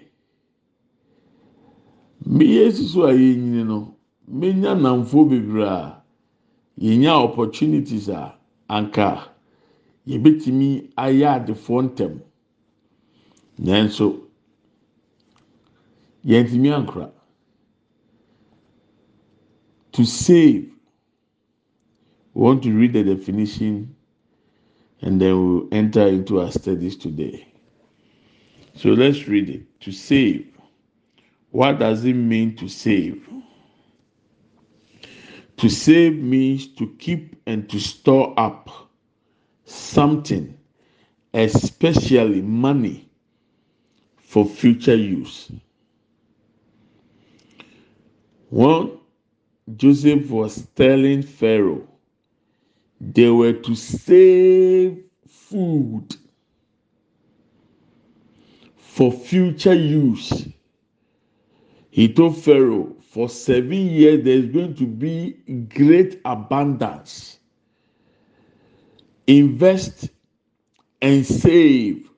Mmea 2.25 2.67
esi 2.67 2.85
so 2.87 3.05
a 3.05 3.13
yɛnyini 3.13 3.63
no 3.65 3.95
mmenya 4.27 4.75
namfoɔ 4.75 5.29
bebree 5.29 5.67
a 5.67 6.03
yɛnya 6.79 7.11
opportunities 7.23 8.09
a 8.09 8.35
anka 8.69 9.29
yɛbɛtumi 10.07 10.91
ayɛ 10.97 11.27
adefoɔ 11.35 11.79
ntɛm 11.89 12.19
nanso 13.59 14.21
yɛntumi 16.25 16.69
ankora. 16.71 17.11
To 19.93 20.05
save 20.05 20.71
we 22.33 22.41
want 22.41 22.63
to 22.63 22.71
read 22.71 22.93
the 22.93 23.03
definition 23.03 23.93
and 25.01 25.19
then 25.19 25.35
we'll 25.35 25.67
enter 25.71 26.07
into 26.07 26.39
our 26.39 26.51
studies 26.51 26.95
today. 26.95 27.45
So 28.75 28.89
let's 28.89 29.27
read 29.27 29.49
it. 29.49 29.79
To 29.81 29.91
save 29.91 30.50
what 31.51 31.79
does 31.79 32.03
it 32.05 32.13
mean 32.13 32.55
to 32.57 32.67
save? 32.67 33.27
To 35.57 35.69
save 35.69 36.17
means 36.17 36.67
to 36.75 36.95
keep 36.97 37.35
and 37.45 37.69
to 37.69 37.79
store 37.79 38.33
up 38.37 38.69
something 39.65 40.57
especially 41.33 42.41
money 42.41 43.09
for 44.17 44.45
future 44.45 44.95
use. 44.95 45.51
When 48.49 48.97
joseph 49.77 50.29
was 50.29 50.67
telling 50.75 51.21
pharaoh 51.21 51.87
they 52.99 53.29
were 53.29 53.53
to 53.53 53.75
save 53.75 55.03
food 55.27 56.15
for 58.75 59.11
future 59.11 59.73
use 59.73 60.47
he 61.91 62.11
told 62.11 62.37
pharaoh 62.37 62.95
for 63.01 63.27
seven 63.29 63.73
years 63.73 64.23
there 64.23 64.37
is 64.37 64.45
going 64.47 64.73
to 64.75 64.85
be 64.87 65.31
great 65.75 66.21
abundance. 66.23 67.37
Invest 69.27 70.09
and 71.01 71.25
save 71.25 72.09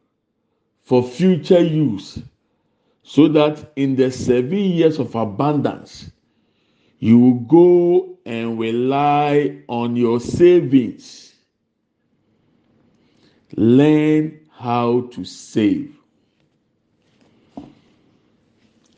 for 0.83 1.03
future 1.03 1.59
use 1.61 2.21
so 3.01 3.27
that 3.29 3.71
in 3.75 3.95
the 3.95 4.11
seven 4.11 4.59
years 4.59 4.99
of 4.99 5.15
abundance 5.15 6.11
you 6.99 7.17
will 7.17 7.39
go 7.39 8.19
and 8.25 8.59
rely 8.59 9.57
on 9.67 9.95
your 9.95 10.19
savings. 10.19 11.33
Learn 13.57 14.39
how 14.51 15.01
to 15.11 15.25
save 15.25 15.97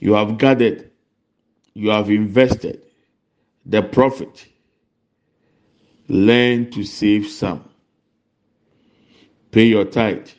you 0.05 0.13
have 0.13 0.37
gathered. 0.37 0.91
You 1.73 1.89
have 1.89 2.11
invested. 2.11 2.79
The 3.65 3.81
profit 3.81 4.45
learn 6.07 6.69
to 6.69 6.83
save 6.83 7.25
some. 7.25 7.67
Pay 9.49 9.65
your 9.65 9.85
tithe. 9.85 10.29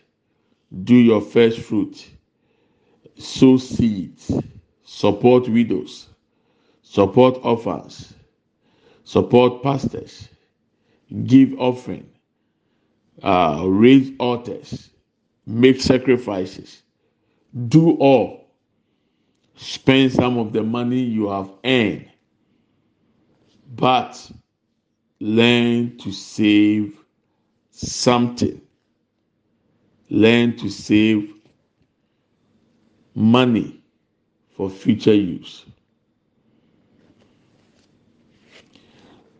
Do 0.84 0.94
your 0.94 1.20
first 1.20 1.58
fruit. 1.58 2.08
Sow 3.18 3.56
seeds. 3.56 4.30
Support 4.84 5.48
widows. 5.48 6.10
Support 6.82 7.40
orphans. 7.42 8.14
Support 9.02 9.64
pastors. 9.64 10.28
Give 11.24 11.58
offering. 11.58 12.08
Uh, 13.20 13.64
raise 13.66 14.12
altars. 14.20 14.90
Make 15.44 15.80
sacrifices. 15.80 16.82
Do 17.66 17.96
all 17.96 18.45
spend 19.56 20.12
some 20.12 20.38
of 20.38 20.52
the 20.52 20.62
money 20.62 21.00
you 21.00 21.28
have 21.28 21.50
earned 21.64 22.08
but 23.74 24.30
learn 25.20 25.96
to 25.98 26.12
save 26.12 26.96
something. 27.70 28.60
Learn 30.08 30.56
to 30.56 30.70
save 30.70 31.34
money 33.14 33.82
for 34.56 34.70
future 34.70 35.14
use. 35.14 35.64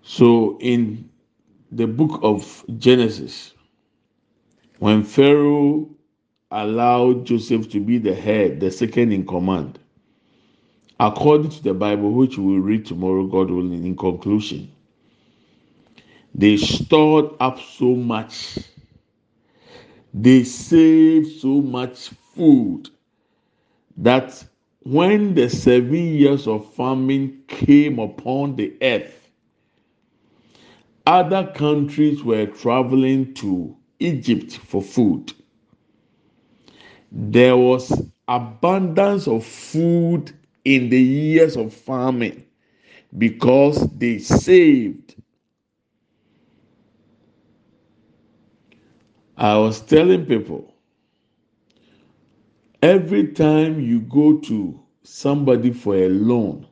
So 0.02 0.58
in 0.60 1.08
the 1.72 1.86
book 1.86 2.20
of 2.22 2.64
genesis 2.78 3.52
when 4.78 5.02
pharaoh 5.02 5.88
allowed 6.52 7.24
joseph 7.26 7.68
to 7.68 7.80
be 7.80 7.98
the 7.98 8.14
head 8.14 8.60
the 8.60 8.70
second 8.70 9.12
in 9.12 9.26
command 9.26 9.78
according 10.98 11.50
to 11.50 11.62
the 11.62 11.74
bible 11.74 12.12
which 12.12 12.38
we 12.38 12.44
will 12.54 12.60
read 12.60 12.84
tomorrow 12.86 13.26
god 13.26 13.50
willing 13.50 13.84
in 13.84 13.96
conclusion 13.96 14.70
they 16.34 16.56
stored 16.56 17.30
up 17.40 17.58
so 17.60 17.94
much 17.94 18.58
they 20.14 20.44
saved 20.44 21.40
so 21.40 21.60
much 21.60 22.08
food 22.34 22.88
that 23.96 24.44
when 24.82 25.34
the 25.34 25.50
seven 25.50 25.94
years 26.14 26.46
of 26.46 26.72
famine 26.74 27.42
came 27.48 27.98
upon 27.98 28.54
the 28.56 28.72
earth, 28.80 29.28
other 31.06 31.52
countries 31.54 32.22
were 32.22 32.46
traveling 32.46 33.34
to 33.34 33.76
Egypt 33.98 34.56
for 34.56 34.80
food. 34.80 35.32
There 37.10 37.56
was 37.56 38.00
abundance 38.28 39.26
of 39.26 39.44
food 39.44 40.32
in 40.66 40.88
the 40.90 41.00
years 41.00 41.56
of 41.56 41.72
famine 41.72 42.44
because 43.16 43.88
they 43.98 44.18
saved. 44.18 45.14
I 49.36 49.58
was 49.58 49.80
telling 49.80 50.26
people 50.26 50.74
every 52.82 53.28
time 53.28 53.80
you 53.80 54.00
go 54.00 54.38
to 54.38 54.80
somebody 55.04 55.72
for 55.72 55.94
a 55.96 56.08
loan 56.08 56.66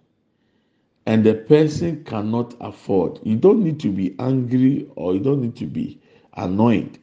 and 1.06 1.24
the 1.24 1.34
person 1.34 2.04
cannot 2.04 2.54
afford, 2.60 3.20
you 3.22 3.36
don't 3.36 3.62
need 3.62 3.80
to 3.80 3.90
be 3.92 4.16
angry 4.18 4.88
or 4.96 5.14
you 5.14 5.20
don't 5.20 5.42
need 5.42 5.56
to 5.56 5.66
be 5.66 6.00
annoyed. 6.36 6.98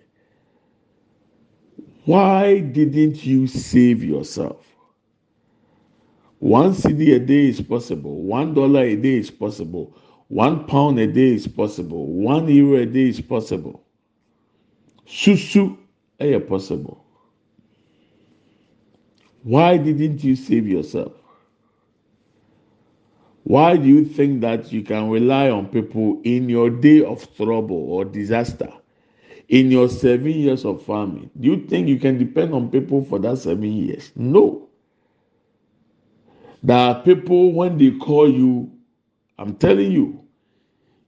Why 2.06 2.60
didn't 2.60 3.26
you 3.26 3.48
save 3.48 4.04
yourself? 4.04 4.71
One 6.42 6.72
cedi 6.74 7.14
a 7.14 7.20
day 7.20 7.50
is 7.50 7.62
possible, 7.62 8.24
one 8.24 8.56
dollar 8.56 8.82
a 8.82 8.96
day 8.96 9.20
is 9.20 9.30
possible, 9.30 9.96
one 10.28 10.66
pound 10.66 10.98
a 10.98 11.06
day 11.06 11.36
is 11.36 11.48
possible, 11.48 12.08
one 12.08 12.50
euro 12.50 12.82
a 12.82 12.86
day 12.88 13.10
is 13.10 13.22
possible. 13.22 13.84
Susu 15.06 15.78
ɛyɛ 16.20 16.48
possible. 16.48 17.06
Why 19.44 19.78
didn't 19.78 20.24
you 20.24 20.36
save 20.36 20.68
yourself? 20.68 21.14
Why 23.44 23.78
do 23.78 23.88
you 23.88 24.04
think 24.04 24.42
that 24.42 24.74
you 24.74 24.82
can 24.82 25.12
rely 25.12 25.52
on 25.52 25.68
people 25.68 26.22
in 26.24 26.50
your 26.50 26.72
day 26.72 27.04
of 27.04 27.28
trouble 27.38 27.86
or 27.92 28.04
disaster, 28.04 28.74
in 29.48 29.70
your 29.70 29.90
seven 29.90 30.32
years 30.32 30.66
of 30.66 30.82
famine? 30.82 31.30
Do 31.40 31.50
you 31.50 31.68
think 31.68 31.88
you 31.88 32.00
can 32.00 32.18
depend 32.18 32.56
on 32.56 32.72
people 32.72 33.06
for 33.06 33.20
that 33.20 33.38
seven 33.38 33.72
years? 33.72 34.12
No. 34.16 34.71
There 36.64 36.78
are 36.78 37.02
people 37.02 37.54
when 37.54 37.78
they 37.78 37.92
call 37.92 38.30
you, 38.32 38.72
I'm 39.38 39.56
telling 39.56 39.92
you, 39.92 40.24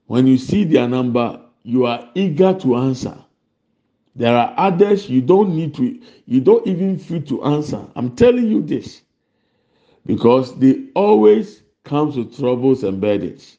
when 0.07 0.27
you 0.27 0.37
see 0.37 0.63
their 0.63 0.87
number, 0.87 1.39
you 1.63 1.85
are 1.85 2.09
eager 2.15 2.53
to 2.59 2.75
answer. 2.77 3.17
There 4.15 4.35
are 4.35 4.53
others 4.57 5.09
you 5.09 5.21
don't 5.21 5.55
need 5.55 5.73
to, 5.75 5.99
you 6.25 6.41
don't 6.41 6.65
even 6.67 6.99
feel 6.99 7.21
to 7.23 7.43
answer. 7.45 7.85
I'm 7.95 8.15
telling 8.15 8.47
you 8.47 8.61
this 8.61 9.01
because 10.05 10.57
they 10.59 10.87
always 10.95 11.63
come 11.83 12.11
to 12.13 12.25
troubles 12.25 12.83
and 12.83 12.99
burdens. 13.01 13.57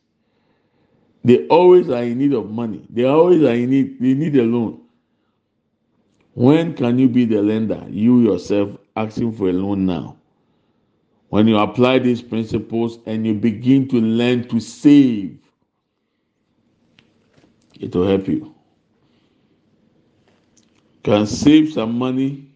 They 1.24 1.46
always 1.48 1.88
are 1.88 2.02
in 2.02 2.18
need 2.18 2.35
of 2.35 2.50
money. 2.50 2.87
They 2.90 3.04
always 3.04 3.42
are 3.42 3.54
in 3.54 3.70
need. 3.70 3.98
They 3.98 4.14
need 4.14 4.37
a 4.37 4.42
loan. 4.42 4.83
When 6.35 6.74
can 6.74 6.98
you 6.98 7.09
be 7.09 7.24
the 7.24 7.40
lender? 7.40 7.83
You 7.88 8.20
yourself 8.20 8.76
asking 8.94 9.33
for 9.37 9.48
a 9.48 9.52
loan 9.52 9.87
now. 9.87 10.18
When 11.34 11.48
you 11.48 11.58
apply 11.58 11.98
these 11.98 12.22
principles 12.22 13.00
and 13.06 13.26
you 13.26 13.34
begin 13.34 13.88
to 13.88 13.96
learn 13.96 14.46
to 14.50 14.60
save, 14.60 15.36
it 17.80 17.92
will 17.92 18.06
help 18.06 18.28
you. 18.28 18.54
Can 21.02 21.26
save 21.26 21.72
some 21.72 21.98
money 21.98 22.52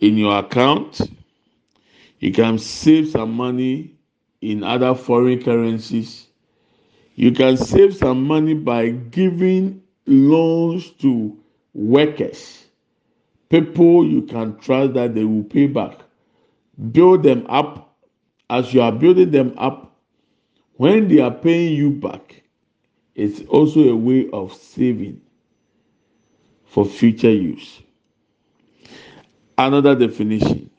in 0.00 0.16
your 0.16 0.36
account. 0.36 1.00
You 2.18 2.32
can 2.32 2.58
save 2.58 3.10
some 3.10 3.34
money 3.34 3.94
in 4.40 4.64
other 4.64 4.96
foreign 4.96 5.40
currencies. 5.40 6.26
You 7.14 7.30
can 7.30 7.56
save 7.56 7.94
some 7.94 8.24
money 8.24 8.54
by 8.54 8.88
giving 8.88 9.80
loans 10.06 10.90
to 11.02 11.38
workers, 11.72 12.64
people 13.48 14.04
you 14.04 14.22
can 14.22 14.58
trust 14.58 14.94
that 14.94 15.14
they 15.14 15.22
will 15.22 15.44
pay 15.44 15.68
back. 15.68 16.00
Build 16.92 17.22
them 17.22 17.46
up. 17.48 17.96
As 18.50 18.72
you 18.72 18.80
are 18.80 18.92
building 18.92 19.30
them 19.30 19.54
up, 19.58 20.00
when 20.74 21.08
they 21.08 21.18
are 21.20 21.30
paying 21.30 21.74
you 21.74 21.90
back, 21.90 22.42
it's 23.14 23.42
also 23.48 23.80
a 23.90 23.96
way 23.96 24.30
of 24.32 24.54
saving 24.54 25.20
for 26.64 26.84
future 26.84 27.32
use. 27.32 27.82
Another 29.58 29.94
definition 29.94 30.70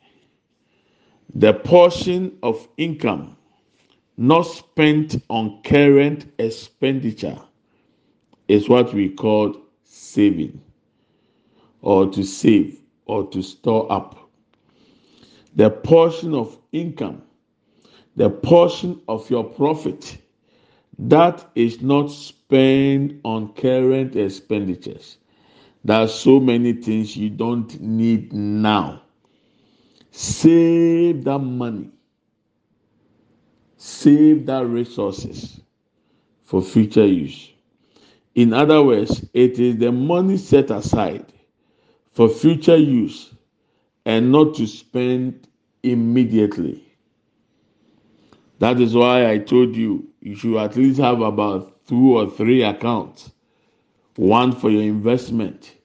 the 1.35 1.53
portion 1.53 2.37
of 2.43 2.67
income 2.77 3.37
not 4.17 4.43
spent 4.43 5.21
on 5.29 5.61
current 5.63 6.25
expenditure 6.39 7.37
is 8.47 8.67
what 8.67 8.93
we 8.93 9.09
call 9.09 9.55
saving 9.83 10.59
or 11.81 12.09
to 12.09 12.23
save 12.23 12.81
or 13.05 13.27
to 13.27 13.41
store 13.43 13.91
up. 13.91 14.28
The 15.55 15.69
portion 15.69 16.33
of 16.33 16.57
income, 16.71 17.23
the 18.15 18.29
portion 18.29 19.01
of 19.07 19.29
your 19.29 19.43
profit 19.43 20.17
that 20.99 21.49
is 21.55 21.81
not 21.81 22.11
spent 22.11 23.21
on 23.23 23.53
current 23.53 24.15
expenditures. 24.17 25.17
There 25.85 25.97
are 26.01 26.07
so 26.09 26.39
many 26.41 26.73
things 26.73 27.15
you 27.15 27.29
don't 27.29 27.79
need 27.79 28.33
now. 28.33 29.01
Save 30.11 31.23
that 31.23 31.39
money. 31.39 31.89
Save 33.77 34.45
that 34.47 34.65
resources 34.65 35.61
for 36.43 36.61
future 36.61 37.07
use. 37.07 37.51
In 38.35 38.53
other 38.53 38.83
words, 38.83 39.25
it 39.33 39.57
is 39.57 39.77
the 39.77 39.91
money 39.91 40.37
set 40.37 40.69
aside 40.69 41.25
for 42.11 42.27
future 42.27 42.75
use 42.77 43.33
and 44.05 44.31
not 44.31 44.55
to 44.55 44.67
spend 44.67 45.47
immediately. 45.83 46.83
That 48.59 48.79
is 48.79 48.95
why 48.95 49.29
I 49.29 49.37
told 49.39 49.75
you 49.75 50.07
you 50.21 50.35
should 50.35 50.57
at 50.57 50.75
least 50.75 50.99
have 50.99 51.21
about 51.21 51.85
two 51.87 52.15
or 52.17 52.29
three 52.29 52.61
accounts. 52.63 53.31
one 54.15 54.51
for 54.53 54.69
your 54.69 54.81
investment, 54.83 55.75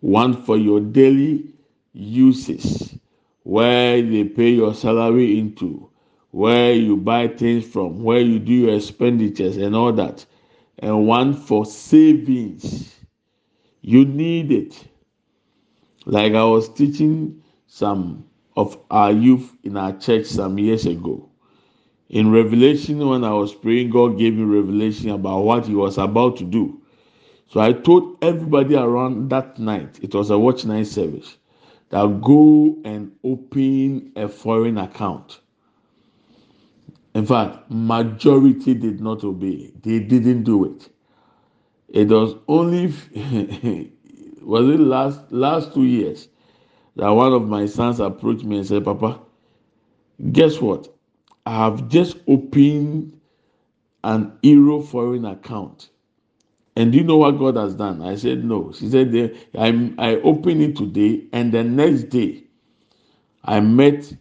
one 0.00 0.32
for 0.34 0.56
your 0.56 0.80
daily 0.80 1.54
uses, 1.92 2.98
where 3.44 4.02
they 4.02 4.24
pay 4.24 4.50
your 4.50 4.74
salary 4.74 5.38
into, 5.38 5.88
where 6.30 6.72
you 6.74 6.96
buy 6.96 7.28
things 7.28 7.64
from, 7.66 8.02
where 8.02 8.20
you 8.20 8.38
do 8.38 8.52
your 8.52 8.74
expenditures 8.76 9.56
and 9.56 9.74
all 9.76 9.92
that, 9.92 10.26
and 10.78 11.06
one 11.06 11.32
for 11.34 11.64
savings. 11.66 12.94
You 13.82 14.04
need 14.04 14.50
it. 14.52 14.86
Like 16.06 16.34
I 16.34 16.44
was 16.44 16.68
teaching 16.68 17.42
some 17.68 18.24
of 18.56 18.76
our 18.90 19.12
youth 19.12 19.56
in 19.62 19.76
our 19.76 19.92
church 19.96 20.26
some 20.26 20.58
years 20.58 20.86
ago. 20.86 21.28
In 22.08 22.32
Revelation, 22.32 23.06
when 23.06 23.22
I 23.22 23.32
was 23.34 23.54
praying, 23.54 23.90
God 23.90 24.18
gave 24.18 24.34
me 24.34 24.42
revelation 24.42 25.10
about 25.10 25.40
what 25.44 25.66
He 25.66 25.74
was 25.74 25.98
about 25.98 26.38
to 26.38 26.44
do. 26.44 26.80
So 27.50 27.60
I 27.60 27.72
told 27.74 28.16
everybody 28.22 28.74
around 28.74 29.28
that 29.30 29.58
night, 29.58 29.98
it 30.02 30.14
was 30.14 30.30
a 30.30 30.38
watch 30.38 30.64
night 30.64 30.86
service, 30.86 31.36
that 31.90 32.20
go 32.22 32.76
and 32.84 33.12
open 33.22 34.12
a 34.16 34.28
foreign 34.28 34.78
account. 34.78 35.40
In 37.14 37.26
fact, 37.26 37.70
majority 37.70 38.74
did 38.74 39.00
not 39.00 39.24
obey. 39.24 39.72
They 39.82 39.98
didn't 39.98 40.44
do 40.44 40.64
it. 40.64 40.88
It 41.88 42.08
was 42.08 42.34
only 42.48 42.86
was 44.42 44.68
it 44.68 44.80
last 44.80 45.32
last 45.32 45.74
two 45.74 45.84
years 45.84 46.28
that 46.98 47.10
one 47.10 47.32
of 47.32 47.48
my 47.48 47.66
sons 47.66 48.00
approached 48.00 48.44
me 48.44 48.58
and 48.58 48.66
said, 48.66 48.84
Papa, 48.84 49.20
guess 50.32 50.60
what? 50.60 50.88
I 51.46 51.64
have 51.64 51.88
just 51.88 52.18
opened 52.28 53.20
an 54.04 54.38
Euro 54.42 54.82
foreign 54.82 55.24
account. 55.24 55.90
And 56.76 56.92
do 56.92 56.98
you 56.98 57.04
know 57.04 57.18
what 57.18 57.32
God 57.38 57.56
has 57.56 57.74
done? 57.74 58.02
I 58.02 58.16
said, 58.16 58.44
No. 58.44 58.72
She 58.72 58.90
said, 58.90 59.36
I, 59.58 59.92
I 59.98 60.16
opened 60.16 60.62
it 60.62 60.76
today, 60.76 61.24
and 61.32 61.52
the 61.52 61.64
next 61.64 62.04
day, 62.04 62.44
I 63.44 63.60
met 63.60 64.12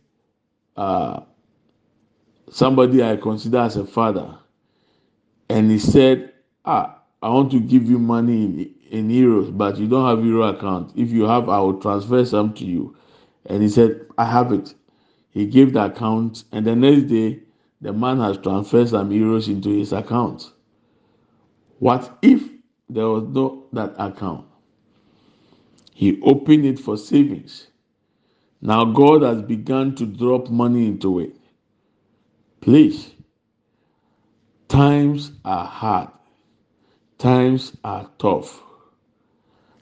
uh, 0.77 1.21
somebody 2.49 3.03
I 3.03 3.17
consider 3.17 3.59
as 3.59 3.77
a 3.77 3.85
father. 3.85 4.37
And 5.49 5.71
he 5.71 5.79
said, 5.79 6.33
Ah, 6.65 6.99
I 7.21 7.29
want 7.29 7.51
to 7.51 7.59
give 7.61 7.89
you 7.89 7.99
money 7.99 8.45
in, 8.45 8.75
in 8.91 9.09
euros, 9.09 9.55
but 9.55 9.77
you 9.77 9.87
don't 9.87 10.07
have 10.07 10.25
euro 10.25 10.43
account. 10.43 10.91
If 10.95 11.11
you 11.11 11.23
have, 11.23 11.49
I 11.49 11.59
will 11.59 11.79
transfer 11.79 12.23
some 12.25 12.53
to 12.55 12.65
you. 12.65 12.95
And 13.45 13.61
he 13.63 13.69
said, 13.69 14.05
I 14.17 14.25
have 14.25 14.51
it. 14.51 14.73
He 15.31 15.45
gave 15.45 15.73
the 15.73 15.85
account, 15.85 16.45
and 16.51 16.65
the 16.65 16.75
next 16.75 17.03
day, 17.03 17.39
the 17.81 17.93
man 17.93 18.19
has 18.19 18.37
transferred 18.37 18.89
some 18.89 19.09
euros 19.11 19.47
into 19.47 19.69
his 19.69 19.93
account. 19.93 20.51
What 21.79 22.17
if 22.21 22.41
there 22.89 23.07
was 23.07 23.23
no 23.25 23.65
that 23.73 23.93
account? 23.99 24.45
He 25.93 26.19
opened 26.21 26.65
it 26.65 26.79
for 26.79 26.97
savings. 26.97 27.67
Now 28.61 28.85
God 28.85 29.21
has 29.21 29.41
begun 29.43 29.95
to 29.95 30.05
drop 30.05 30.49
money 30.49 30.87
into 30.87 31.19
it. 31.19 31.35
Please, 32.61 33.13
times 34.67 35.31
are 35.45 35.65
hard, 35.65 36.09
times 37.19 37.77
are 37.83 38.09
tough, 38.17 38.61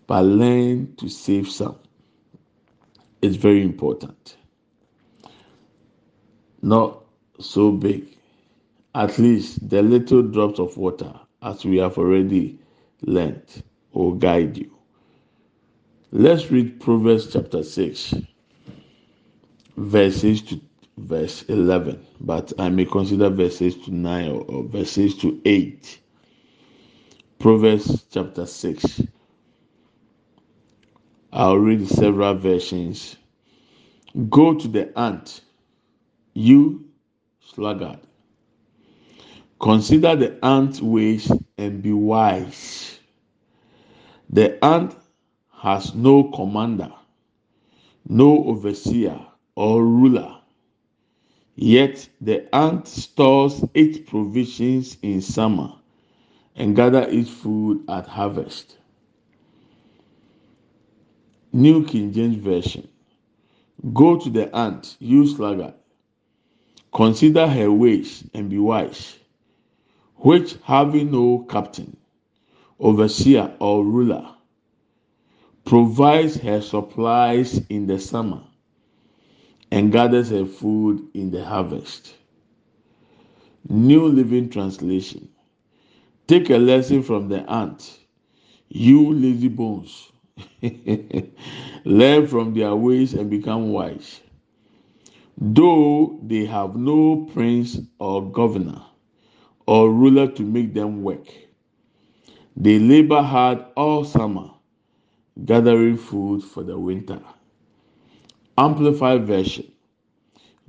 but 0.08 0.24
learn 0.24 0.96
to 0.98 1.10
save 1.10 1.50
some. 1.50 1.78
It's 3.22 3.36
very 3.36 3.64
important. 3.64 4.38
Not 6.62 7.04
so 7.40 7.72
big. 7.72 8.18
At 8.94 9.18
least 9.18 9.68
the 9.70 9.82
little 9.82 10.22
drops 10.24 10.60
of 10.60 10.78
water, 10.78 11.14
as 11.42 11.66
we 11.66 11.78
have 11.78 11.98
already 11.98 12.60
learned, 13.02 13.64
will 13.94 14.14
guide 14.14 14.58
you. 14.58 14.72
Let's 16.12 16.50
read 16.50 16.80
Proverbs 16.80 17.34
chapter 17.34 17.62
6, 17.62 18.14
verses 19.76 20.42
to 20.44 20.62
verse 20.98 21.44
11, 21.44 22.06
but 22.22 22.54
I 22.58 22.70
may 22.70 22.86
consider 22.86 23.30
verses 23.30 23.76
to 23.86 23.94
9 23.94 24.32
or, 24.32 24.42
or 24.44 24.64
verses 24.64 25.18
to 25.18 25.42
8. 25.44 26.00
Proverbs 27.40 28.06
chapter 28.12 28.46
6. 28.46 29.02
I'll 31.36 31.58
read 31.58 31.86
several 31.90 32.36
versions. 32.36 33.18
Go 34.30 34.54
to 34.54 34.70
the 34.70 34.98
ant, 34.98 35.42
you 36.34 36.86
sluggard. 37.42 38.00
Consider 39.60 40.16
the 40.16 40.46
ant 40.46 40.82
ways 40.82 41.30
and 41.58 41.84
be 41.84 41.92
wise. 41.92 43.00
The 44.30 44.64
ant 44.64 44.96
has 45.52 45.94
no 45.94 46.24
commander, 46.32 46.94
no 48.08 48.46
overseer 48.46 49.20
or 49.56 49.86
ruler. 49.86 50.38
Yet 51.58 52.08
the 52.22 52.54
ant 52.56 52.88
stores 52.88 53.62
its 53.74 54.00
provisions 54.00 54.98
in 55.02 55.22
summer 55.22 55.74
and 56.56 56.78
gather 56.78 57.04
its 57.04 57.30
food 57.30 57.84
at 57.90 58.08
harvest. 58.08 58.78
New 61.56 61.86
King 61.86 62.12
James 62.12 62.36
Version. 62.36 62.86
Go 63.94 64.20
to 64.20 64.30
the 64.30 64.54
ant, 64.54 64.98
you 65.00 65.26
sluggard. 65.26 65.74
Consider 66.94 67.48
her 67.48 67.72
ways 67.72 68.30
and 68.34 68.50
be 68.50 68.60
wise, 68.60 69.16
which 70.18 70.58
having 70.64 71.12
no 71.12 71.46
captain, 71.50 71.96
overseer, 72.78 73.56
or 73.62 73.86
ruler, 73.86 74.32
provides 75.64 76.36
her 76.36 76.60
supplies 76.60 77.62
in 77.70 77.88
the 77.88 78.00
summer 78.00 78.44
and 79.72 79.94
gathers 79.94 80.32
her 80.32 80.46
food 80.46 81.08
in 81.14 81.32
the 81.32 81.46
harvest. 81.46 82.16
New 83.70 84.06
Living 84.08 84.50
Translation. 84.50 85.30
Take 86.28 86.50
a 86.50 86.58
lesson 86.58 87.02
from 87.02 87.30
the 87.30 87.50
ant, 87.50 87.98
you 88.68 89.14
lazy 89.14 89.48
bones. 89.48 90.12
Learn 91.86 92.28
from 92.28 92.54
their 92.54 92.76
ways 92.76 93.14
and 93.14 93.30
become 93.30 93.72
wise. 93.72 94.22
Though 95.38 96.20
they 96.24 96.46
have 96.46 96.76
no 96.76 97.30
prince 97.34 97.80
or 98.00 98.32
governor 98.32 98.82
or 99.68 99.92
ruler 99.92 100.28
to 100.28 100.44
make 100.44 100.74
them 100.74 101.04
work, 101.04 101.28
they 102.56 102.80
labor 102.80 103.22
hard 103.22 103.66
all 103.76 104.06
summer, 104.06 104.52
gathering 105.46 105.98
food 105.98 106.44
for 106.44 106.64
the 106.64 106.78
winter. 106.80 107.22
Amplified 108.58 109.26
version. 109.26 109.72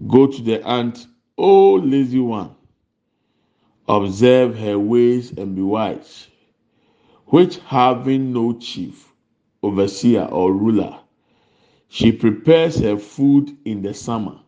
Go 0.08 0.26
to 0.26 0.42
the 0.42 0.66
ant, 0.66 1.06
O 1.38 1.74
lazy 1.74 2.20
one. 2.20 2.54
Observe 3.88 4.58
her 4.58 4.78
ways 4.78 5.32
and 5.36 5.54
be 5.56 5.62
wise, 5.62 6.28
which 7.26 7.58
having 7.58 8.32
no 8.32 8.54
chief, 8.58 9.12
overseer, 9.62 10.24
or 10.24 10.52
ruler, 10.52 10.98
she 11.88 12.12
prepares 12.12 12.78
her 12.80 12.98
food 12.98 13.56
in 13.64 13.82
the 13.82 13.94
summer 13.94 14.38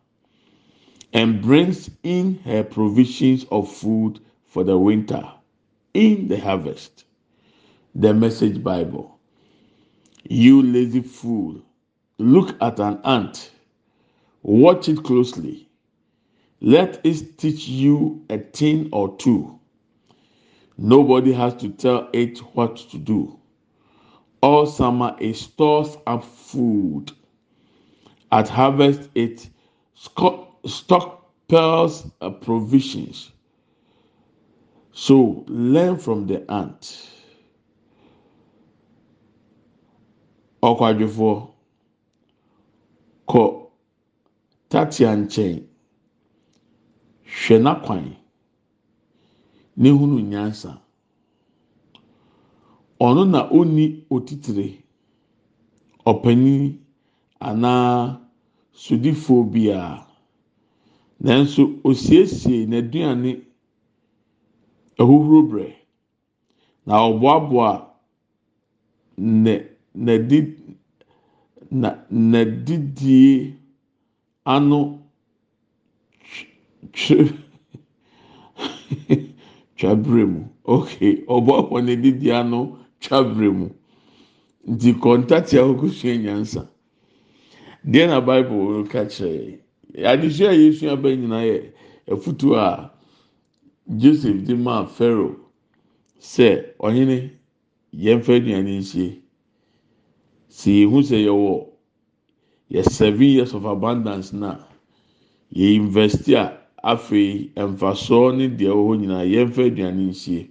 and 1.13 1.41
brings 1.41 1.89
in 2.03 2.39
her 2.45 2.63
provisions 2.63 3.45
of 3.51 3.71
food 3.71 4.19
for 4.45 4.63
the 4.63 4.77
winter 4.77 5.23
in 5.93 6.27
the 6.27 6.39
harvest. 6.39 7.05
The 7.95 8.13
Message 8.13 8.63
Bible. 8.63 9.19
You 10.29 10.61
lazy 10.61 11.01
fool, 11.01 11.61
look 12.17 12.55
at 12.61 12.79
an 12.79 12.99
ant, 13.03 13.51
watch 14.43 14.89
it 14.89 15.03
closely. 15.03 15.69
Let 16.61 16.99
it 17.05 17.37
teach 17.37 17.67
you 17.67 18.25
a 18.29 18.37
thing 18.39 18.89
or 18.91 19.15
two. 19.17 19.59
Nobody 20.77 21.33
has 21.33 21.55
to 21.55 21.69
tell 21.69 22.09
it 22.13 22.39
what 22.55 22.77
to 22.77 22.97
do. 22.97 23.38
All 24.41 24.65
summer 24.65 25.15
it 25.19 25.35
stores 25.35 25.97
up 26.07 26.23
food. 26.23 27.11
At 28.31 28.47
harvest 28.47 29.09
it 29.15 29.49
stockpiles 30.65 32.11
uh, 32.21 32.29
provisions. 32.29 33.31
So 34.93 35.43
learn 35.47 35.97
from 35.97 36.27
the 36.27 36.49
ant. 36.51 37.09
Ɔkwadwofoɔ 40.63 41.47
kɔ 43.27 43.43
tatia 44.69 45.15
nkyɛn 45.15 45.63
hwɛ 47.25 47.55
n'akwan 47.63 48.15
ne 49.77 49.89
hunu 49.89 50.19
nyansa. 50.21 50.79
Ɔno 53.05 53.21
na 53.25 53.39
onni 53.57 53.85
otitire 54.09 54.67
ɔpanin 56.05 56.77
anaa 57.39 58.19
sodifoɔ 58.81 59.43
biara 59.51 60.07
nanso 61.23 61.61
osiesie 61.83 62.65
n'aduane 62.69 63.31
ahohoro 64.99 65.41
brɛ. 65.49 65.67
Na 66.85 66.95
ɔboaboa 67.09 67.71
na 69.17 69.53
na 69.93 70.17
di 70.17 70.39
na 71.71 71.89
na 72.09 72.43
didie 72.65 73.53
ano 74.45 74.99
tw 76.93 77.29
twabere 79.77 80.25
mu. 80.25 80.41
Okay 80.65 81.23
ɔbɔ 81.27 81.53
wɔ 81.71 81.83
ne 81.85 81.95
didie 81.95 82.31
ano 82.33 82.78
twabere 83.01 83.49
mu. 83.57 83.67
Nti 84.67 84.93
kɔntakti 85.01 85.57
a 85.57 85.63
ɔkosua 85.63 86.15
nyansa. 86.23 86.61
Deɛ 87.83 88.07
na 88.07 88.19
bible 88.21 88.83
ka 88.91 89.05
kyerɛ 89.05 89.59
adesua 90.11 90.49
a 90.49 90.55
yɛsua 90.61 90.93
bɛ 91.01 91.09
nyinaa 91.17 91.45
yɛ 91.49 91.57
efutuo 92.11 92.55
a 92.55 92.91
joseph 93.97 94.43
de 94.45 94.55
maa 94.55 94.85
pharaoh. 94.85 95.35
Sɛ 96.19 96.75
ɔhene 96.79 97.31
yɛmfa 97.95 98.35
aduane 98.37 98.77
nsie 98.79 99.21
si 100.49 100.71
yehu 100.83 100.99
sɛ 101.01 101.17
yɛwɔ 101.25 101.67
yɛ 102.71 102.83
seven 102.83 103.27
years 103.27 103.53
of 103.53 103.65
abundance 103.65 104.33
na. 104.33 104.59
Yɛ 105.55 105.75
investi 105.79 106.35
a 106.35 106.59
afei 106.83 107.51
mfasoɔ 107.55 108.35
ne 108.37 108.47
deɛ 108.49 108.69
ɛwɔ 108.75 108.99
nyinaa 108.99 109.25
yɛmfa 109.25 109.71
aduane 109.71 110.09
nsie 110.09 110.49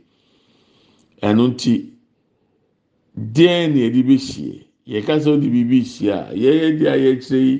ɛno 1.23 1.49
nti 1.53 1.93
deɛn 3.19 3.73
na 3.75 3.79
yɛde 3.85 4.03
bɛhyie 4.09 4.69
yɛka 4.87 5.15
sɛ 5.23 5.29
ɔde 5.35 5.47
biribi 5.53 5.81
hyie 5.83 6.11
a 6.13 6.33
yɛyɛ 6.35 6.79
deɛ 6.79 6.89
a 6.93 6.97
yɛkyerɛ 7.05 7.41
yi 7.47 7.55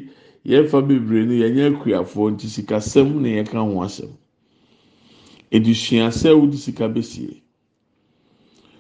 yɛfa 0.51 0.79
bebree 0.87 1.27
no 1.27 1.35
yɛnyɛ 1.43 1.65
akuafoɔ 1.75 2.31
nti 2.33 2.47
sikasɛm 2.47 3.21
na 3.23 3.29
yɛka 3.29 3.59
ho 3.59 3.83
asɛm. 3.83 4.11
Edusuasɛ 5.51 6.31
wode 6.39 6.57
sika 6.57 6.89
bɛsie. 6.89 7.43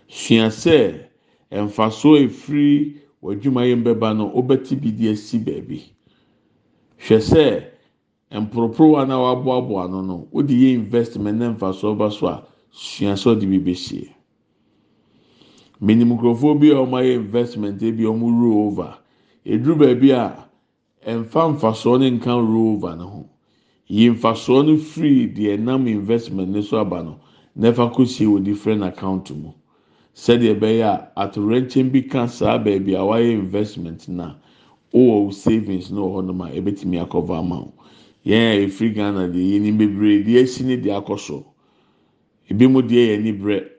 Suasɛ 0.08 1.08
mfasoɔ 1.52 2.24
efiri 2.26 2.96
w'adwumayɛ 3.22 3.74
mbɛba 3.82 4.16
no 4.16 4.30
wobɛte 4.34 4.80
bi 4.80 4.90
de 4.90 5.10
asi 5.10 5.38
baabi. 5.38 5.82
Hwɛ 6.98 7.18
sɛ 7.20 7.64
mporoporowa 8.32 9.06
na 9.08 9.16
waboaboa 9.18 9.90
no 9.90 10.00
no 10.02 10.28
wode 10.30 10.50
yɛ 10.50 10.74
investment 10.74 11.38
na 11.38 11.52
mfasoɔ 11.54 11.96
ba 11.98 12.10
so 12.10 12.26
a 12.28 12.42
suasɛ 12.72 13.34
ɔde 13.36 13.46
bi 13.50 13.58
bɛsie 13.58 14.08
menim 15.80 16.12
nkurɔfoɔ 16.12 16.58
bi 16.60 16.70
a 16.70 16.74
wɔn 16.74 16.94
ayɛ 17.00 17.14
investment 17.14 17.82
ebi 17.82 18.04
wɔn 18.04 18.20
roll 18.42 18.66
over. 18.68 18.98
Eduru 19.46 19.76
baabi 19.78 20.10
a 20.12 20.46
mfa 21.06 21.54
mfasoɔ 21.56 22.00
ne 22.00 22.10
nka 22.10 22.26
roll 22.36 22.74
over 22.74 22.96
no 22.96 23.06
ho. 23.06 23.28
Yi 23.86 24.10
mfasoɔ 24.10 24.66
no 24.66 24.76
firi 24.76 25.32
deɛ 25.34 25.58
nam 25.58 25.86
investment 25.86 26.48
ne 26.50 26.62
so 26.62 26.78
aba 26.78 27.02
no 27.02 27.18
n'ɛfa 27.58 27.94
kɔsie 27.94 28.26
wɔ 28.26 28.44
different 28.44 28.82
account 28.82 29.30
mu. 29.30 29.50
Sɛdeɛ 30.14 30.58
ɛbɛyɛ 30.58 30.82
a 31.16 31.28
atorɛnkyɛn 31.28 31.92
bi 31.92 32.02
ka 32.02 32.26
saa 32.26 32.58
baabi 32.58 32.94
a 32.94 33.00
wayɛ 33.04 33.32
investment 33.32 34.08
na 34.08 34.34
wowɔ 34.92 35.32
savings 35.32 35.90
no 35.92 36.08
wɔ 36.08 36.22
hɔnom 36.24 36.42
a 36.48 36.60
ebɛtumi 36.60 36.98
akɔva 37.06 37.38
ama 37.38 37.60
wo. 37.60 37.72
Yɛn 38.26 38.52
a 38.58 38.66
efiri 38.66 38.94
ghana 38.94 39.28
deɛ 39.28 39.60
yɛn 39.62 39.78
bebree 39.78 40.24
deɛ 40.24 40.42
esi 40.42 40.64
ne 40.64 40.76
deɛ 40.76 41.00
akɔ 41.04 41.18
so. 41.18 41.46
Ebi 42.50 42.66
mu 42.68 42.82
deɛ 42.82 43.14
yɛ 43.16 43.22
ni 43.22 43.32
brɛ 43.32 43.77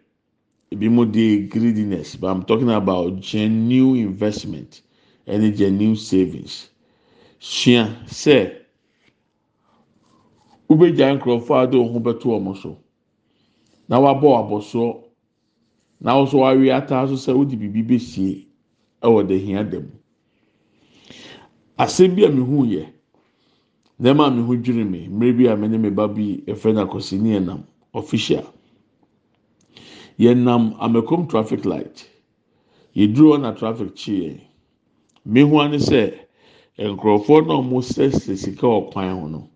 ebi 0.72 0.90
mu 0.90 1.06
deɛ 1.06 1.50
greediness 1.50 2.16
but 2.16 2.30
i'm 2.32 2.44
talking 2.44 2.70
about 2.70 3.20
genuine 3.20 4.02
investment 4.02 4.82
ɛne 5.28 5.56
genuine 5.56 5.96
savings. 5.96 6.70
Sua 7.40 7.88
sɛ 8.08 8.52
wobɛgya 10.68 11.16
nkurɔfoɔ 11.16 11.64
a 11.64 11.68
de 11.68 11.78
wɔn 11.78 11.92
ho 11.94 12.00
bɛto 12.00 12.26
wɔn 12.26 12.56
so. 12.62 12.78
Na 13.88 14.00
wabɔ 14.00 14.28
abɔsoɔ 14.42 15.04
na 16.02 16.14
wɔso 16.16 16.40
wawe 16.40 16.70
ataa 16.72 17.08
so 17.08 17.14
sɛ 17.16 17.36
wode 17.38 17.56
biribi 17.60 17.84
bɛsie 17.84 18.46
ɛwɔ 19.02 19.28
dehia 19.28 19.64
da 19.70 19.80
mu. 19.80 19.92
Asɛm 21.78 22.16
bi 22.16 22.24
a 22.26 22.30
mehu 22.30 22.66
yɛ 22.66 22.86
nneɛma 24.02 24.28
a 24.28 24.32
mehu 24.32 24.58
dwiri 24.62 24.84
me 24.90 25.08
mmerɛ 25.08 25.38
bi 25.38 25.48
a 25.52 25.56
me 25.58 25.68
ne 25.68 25.78
me 25.78 25.90
ba 25.90 26.08
bi 26.08 26.44
efrɛ 26.48 26.74
no 26.74 26.86
akɔsini 26.86 27.38
ɛnam 27.40 27.64
official 27.94 28.46
yɛnam 30.20 30.76
amakom 30.80 31.28
traffic 31.30 31.64
light. 31.66 32.08
Yɛduru 32.96 33.32
hɔ 33.32 33.42
na 33.42 33.52
traffic 33.54 33.96
kyeeɛ 33.96 34.42
mehoa 35.26 35.70
ne 35.72 35.78
sɛ 35.78 36.14
nkurɔfoɔ 36.78 37.48
na 37.48 37.54
ɔmo 37.62 37.80
sɛsɛ 37.82 38.38
sika 38.38 38.68
wɔ 38.68 38.92
kwan 38.92 39.20
ho 39.20 39.28
no 39.28 39.50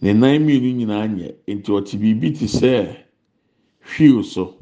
ne 0.00 0.12
nan 0.12 0.42
mmienu 0.42 0.74
nyinaa 0.76 1.06
nyɛ. 1.08 1.34
Nti 1.48 1.70
ɔte 1.72 1.98
biribi 1.98 2.38
te 2.38 2.46
sɛ 2.46 2.96
hwiil 3.82 4.22
so. 4.24 4.54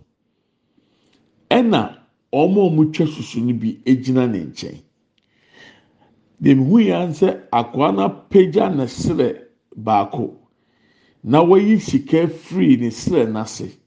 Ɛna 1.51 1.99
ɔmo 2.33 2.67
a 2.67 2.71
ɔmo 2.71 2.93
susu 3.07 3.41
no 3.45 3.53
bi 3.53 3.79
gyina 3.85 4.27
ne 4.27 4.39
nkyɛn. 4.47 4.81
Deɛ 6.41 6.55
mehu 6.57 6.79
yɛ 6.81 7.13
sɛ 7.13 7.49
akoa 7.53 7.93
no 7.95 8.09
apagya 8.09 8.75
ne 8.75 8.85
serɛ 8.85 9.39
baako. 9.77 10.37
Na 11.25 11.43
wɔyi 11.45 11.79
sika 11.81 12.27
firi 12.29 12.79
ne 12.79 12.89
serɛ 12.89 13.29
n'ase. 13.31 13.84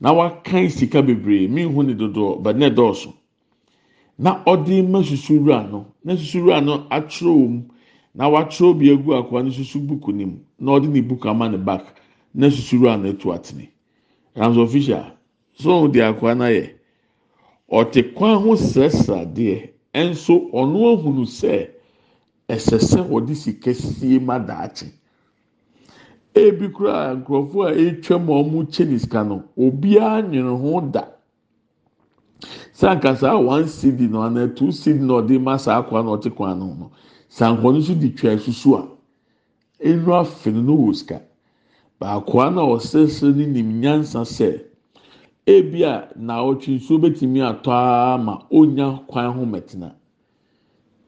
Na 0.00 0.12
wakan 0.12 0.70
sika 0.70 1.02
bebree. 1.02 1.48
Mehu 1.48 1.82
ne 1.82 1.94
dodoɔ 1.94 2.42
but 2.42 2.56
ne 2.56 2.70
dɔɔso 2.70 3.12
na 4.18 4.42
ɔde 4.44 4.88
ma 4.88 5.00
susuwura 5.02 5.70
no. 5.70 5.86
Na 6.04 6.14
susuwura 6.14 6.60
no 6.64 6.86
atwerɛ 6.90 7.32
wɔm 7.36 7.62
na 8.14 8.28
watwerɛ 8.28 8.78
bi 8.78 8.86
agu 8.90 9.14
akoa 9.14 9.42
no 9.44 9.50
susu 9.50 9.80
buku 9.86 10.12
ne 10.12 10.24
mu. 10.24 10.38
Na 10.58 10.72
ɔde 10.72 10.88
ne 10.88 11.00
buku 11.02 11.28
ama 11.28 11.48
ne 11.48 11.56
back. 11.58 11.84
Na 12.34 12.48
susuwura 12.48 12.96
no 13.00 13.12
etu 13.12 13.32
atene. 13.32 13.68
Rams 14.36 14.56
official 14.56 15.04
so 15.54 15.88
de 15.88 16.00
akoa 16.00 16.36
no 16.36 16.44
ayɛ 16.44 16.70
ɔte 17.70 18.14
kwan 18.14 18.38
ho 18.42 18.54
srɛsrɛ 18.56 19.20
adeɛ 19.26 19.70
ɔno 19.94 20.96
ahunu 20.96 21.24
sɛ 21.26 21.68
ɛsɛ 22.48 22.78
sɛ 22.78 23.08
ɔde 23.08 23.34
sika 23.36 23.74
sie 23.74 24.18
ma 24.18 24.38
daakye. 24.38 24.92
Ebi 26.34 26.68
koraa 26.68 27.14
nkurɔfoɔ 27.14 27.64
a 27.66 27.72
etwa 27.74 28.18
mu 28.18 28.32
a 28.38 28.42
wɔn 28.42 28.66
kyɛ 28.70 28.88
ne 28.88 28.98
sika 28.98 29.24
no 29.24 29.42
obiara 29.58 30.22
nwere 30.22 30.56
ho 30.60 30.80
da. 30.80 31.04
Sankasa 32.72 33.36
one 33.44 33.66
cd 33.68 34.08
na 34.08 34.28
ɔna 34.28 34.54
two 34.56 34.70
cd 34.72 35.00
na 35.00 35.14
ɔde 35.20 35.40
ma 35.42 35.56
saa 35.56 35.82
akwa 35.82 36.02
na 36.04 36.10
ɔte 36.16 36.34
kwan 36.34 36.58
no 36.58 36.66
ho 36.66 36.74
no 36.74 36.90
sankwa 37.28 37.72
no 37.72 37.78
nso 37.78 37.94
de 37.98 38.08
twa 38.10 38.36
susu 38.38 38.74
a 38.78 38.88
enu 39.80 40.06
afe 40.14 40.46
no 40.52 40.60
no 40.62 40.76
wɔ 40.76 40.94
sika. 40.94 41.20
Baako 42.00 42.54
na 42.54 42.62
ɔsɛsɛ 42.62 43.34
ne 43.34 43.46
nim 43.46 43.80
nyansa 43.80 44.20
sɛ 44.24 44.62
ebi 45.46 45.82
a 45.82 46.08
na 46.16 46.38
ɔtwe 46.42 46.78
nsuo 46.78 46.98
betumi 47.00 47.40
atɔ 47.40 48.14
ama 48.14 48.46
onya 48.50 49.02
kwan 49.08 49.32
ho 49.34 49.44
mɛtena 49.44 49.92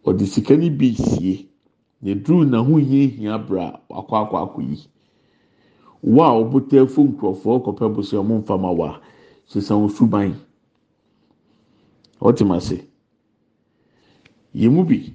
ɔde 0.05 0.27
sika 0.27 0.57
no 0.57 0.69
bi 0.69 0.93
sie 0.95 1.49
na 2.03 2.13
duru 2.15 2.45
na 2.45 2.59
ho 2.59 2.77
hia 2.77 3.07
hia 3.09 3.39
bra 3.39 3.79
wakɔ 3.89 4.15
akɔ 4.27 4.37
akɔ 4.45 4.61
yi. 4.69 4.92
Wa 6.03 6.27
a 6.29 6.35
ɔbota 6.43 6.77
efo 6.83 7.03
nkurɔfoɔ 7.05 7.63
kɔpɛ 7.65 7.95
bosia 7.95 8.19
ɔmo 8.21 8.39
nfama 8.43 8.71
wa. 8.77 9.01
Sisan 9.47 9.83
osuban 9.85 10.35
ɔte 12.21 12.45
ma 12.47 12.59
se 12.61 12.85
yɛn 14.55 14.71
mu 14.73 14.85
bi. 14.85 15.15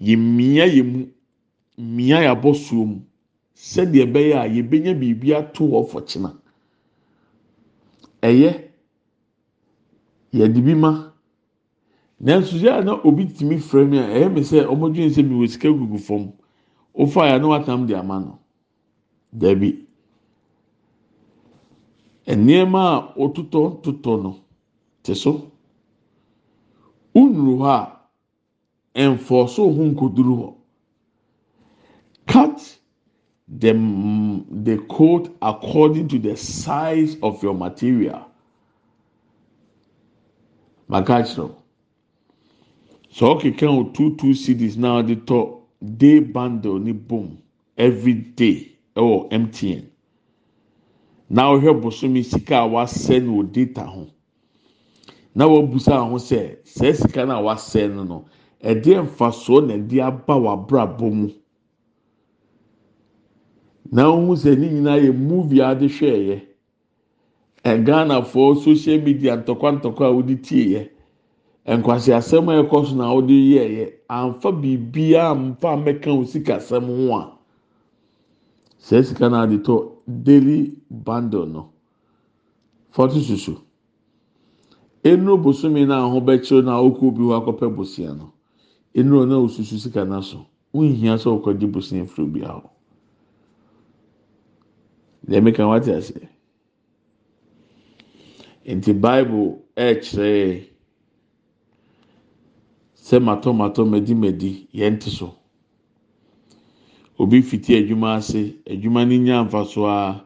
Yɛmmia 0.00 0.66
yɛn 0.66 0.86
mu. 0.92 1.06
Mmia 1.78 2.18
yɛabɔ 2.26 2.54
soɔ 2.54 2.84
mu. 2.86 3.00
Sɛdeɛ 3.54 4.04
ɛbɛyɛ 4.06 4.34
a 4.36 4.48
yɛbɛnya 4.48 4.94
biribi 4.98 5.34
ato 5.34 5.64
hɔ 5.66 5.86
fɔkyena 5.90 6.32
ɛyɛ 8.22 8.50
yɛde 10.32 10.60
bi 10.64 10.74
ma. 10.74 11.12
Nanso 12.20 12.56
yɛ 12.56 12.78
a 12.80 12.84
na 12.84 13.00
obi 13.04 13.26
tumi 13.26 13.56
frɛ 13.58 13.88
mi 13.88 13.98
a 13.98 14.02
ɛyɛ 14.06 14.32
mi 14.32 14.40
sɛ 14.42 14.66
ɔmo 14.66 14.92
dwen 14.92 15.10
sɛ 15.10 15.22
mi 15.26 15.34
wɔ 15.34 15.48
sika 15.48 15.68
gugu 15.68 15.98
fam. 15.98 16.32
Ofa 16.94 17.20
yɛ 17.30 17.40
no 17.40 17.52
atam 17.52 17.86
de 17.86 17.94
ama 17.94 18.20
no. 18.20 18.38
Dabi 19.32 19.86
nneɛma 22.26 22.80
a 22.94 23.14
ɔtotɔ 23.22 23.82
totɔ 23.82 24.22
no 24.22 24.40
te 25.02 25.14
so. 25.14 25.50
Nnuru 27.14 27.54
hɔ 27.58 27.70
a 28.94 29.02
mfɔso 29.14 29.74
ho 29.74 29.82
nkoduru 29.84 30.34
hɔ. 30.40 30.54
Cut 32.26 32.78
the 33.48 33.72
the 34.50 34.76
coat 34.88 35.34
according 35.40 36.08
to 36.08 36.18
the 36.18 36.36
size 36.36 37.16
of 37.22 37.42
your 37.42 37.54
material. 37.54 38.26
Maka 40.88 41.22
kyerɛw 41.22 41.54
sɛ 43.10 43.24
ɔkeka 43.32 43.66
o 43.68 43.84
two 43.92 44.14
two 44.16 44.34
cds 44.34 44.76
na 44.76 45.00
ɔde 45.02 45.24
tɔ 45.24 45.60
day 45.96 46.20
bundle 46.20 46.78
ne 46.78 46.92
boom 46.92 47.38
every 47.76 48.14
day 48.14 48.67
ɛwɔ 48.98 49.28
mtn 49.42 49.82
na 51.30 51.42
ɔhwɛ 51.52 51.80
bosomi 51.82 52.22
sika 52.24 52.56
a 52.62 52.66
wasɛ 52.68 53.22
no 53.24 53.32
wɔ 53.42 53.52
data 53.52 53.84
ho. 53.86 54.06
Na 55.34 55.46
wabusa 55.46 55.96
ho 56.10 56.16
sɛ 56.18 56.56
sɛ 56.64 56.94
sika 56.96 57.24
no 57.26 57.42
wasɛ 57.44 57.88
no 57.94 58.02
no 58.04 58.24
ɛdeɛ 58.62 59.02
mfasoɔ 59.06 59.66
na 59.66 59.74
ɛde 59.74 60.00
aba 60.02 60.34
w'abrabɔ 60.34 61.12
mu? 61.14 61.28
Na 63.92 64.08
ohun 64.10 64.36
sɛ 64.36 64.58
ne 64.58 64.68
nyinaa 64.68 64.98
yɛ 64.98 65.12
movie 65.16 65.60
ade 65.62 65.86
hwɛɛyɛ 65.88 66.40
ɛghanafoɔ 67.64 68.56
social 68.64 69.00
media 69.00 69.36
ntɔkwa 69.36 69.80
ntɔkwa 69.80 70.06
a 70.06 70.12
wɔde 70.12 70.42
tie 70.42 70.64
yɛ 70.74 70.88
nkwasi 71.78 72.10
asɛm 72.12 72.48
a 72.48 72.62
ɛkɔ 72.64 72.86
so 72.86 72.94
na 72.96 73.12
ɔde 73.14 73.30
yɛɛyɛ 73.52 73.92
anfa 74.08 74.50
biribiara 74.52 75.34
mfa 75.34 75.76
mɛka 75.84 76.08
o 76.18 76.24
sika 76.24 76.56
asɛm 76.56 76.86
ho 76.86 77.14
a 77.16 77.37
sɛ 78.78 79.02
sika 79.04 79.28
na 79.28 79.42
ade 79.42 79.58
tɔ 79.62 79.74
daily 80.06 80.72
bundle 80.90 81.46
no. 81.46 81.72
Fɔto 82.92 83.20
susu. 83.20 83.56
Enuro 85.04 85.36
bosomi 85.42 85.86
na 85.86 86.04
aho 86.04 86.20
bɛkyerɛ 86.20 86.64
na 86.64 86.80
okɔ 86.80 87.02
obi 87.06 87.22
hɔ 87.22 87.34
akɔpɛ 87.42 87.74
bosia 87.76 88.14
no. 88.14 88.32
Enuro 88.94 89.26
na 89.26 89.36
osusu 89.36 89.78
sika 89.78 90.04
na 90.04 90.20
so. 90.20 90.46
Nhia 90.74 91.14
sɛ 91.16 91.28
ɔkɔgye 91.40 91.70
bosia 91.72 92.06
firi 92.06 92.22
obi 92.26 92.40
ahɔ 92.40 92.70
deɛ 95.28 95.42
meka 95.42 95.66
wate 95.68 95.88
ase. 95.88 96.12
Nti 98.66 98.92
bible 99.00 99.62
ɛɛkyerɛ 99.76 100.68
sɛ 102.94 103.16
matɔmatɔ 103.20 103.82
mɛdimɛdi 103.88 104.68
yɛn 104.74 104.98
ti 105.00 105.10
so. 105.10 105.37
Obi 107.18 107.42
fiti 107.42 107.74
adwuma 107.76 108.14
ase 108.14 108.54
adwuma 108.72 109.04
no 109.04 109.16
nya 109.16 109.44
mfaso 109.44 109.86
a 109.88 110.24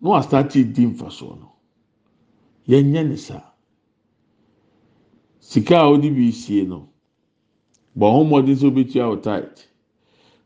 na 0.00 0.10
wasate 0.10 0.64
di 0.64 0.86
mfaso 0.86 1.38
no. 1.40 1.48
Yɛn 2.68 2.92
nyɛ 2.92 3.08
ne 3.08 3.16
saa. 3.16 3.52
Sika 5.38 5.80
a 5.80 5.90
ɔde 5.90 6.14
bi 6.14 6.30
sie 6.32 6.64
no 6.64 6.88
bɔ 7.96 8.10
ho 8.12 8.24
mmɔden 8.24 8.56
sɛ 8.56 8.66
obetua 8.66 9.08
o 9.10 9.16
tight 9.16 9.68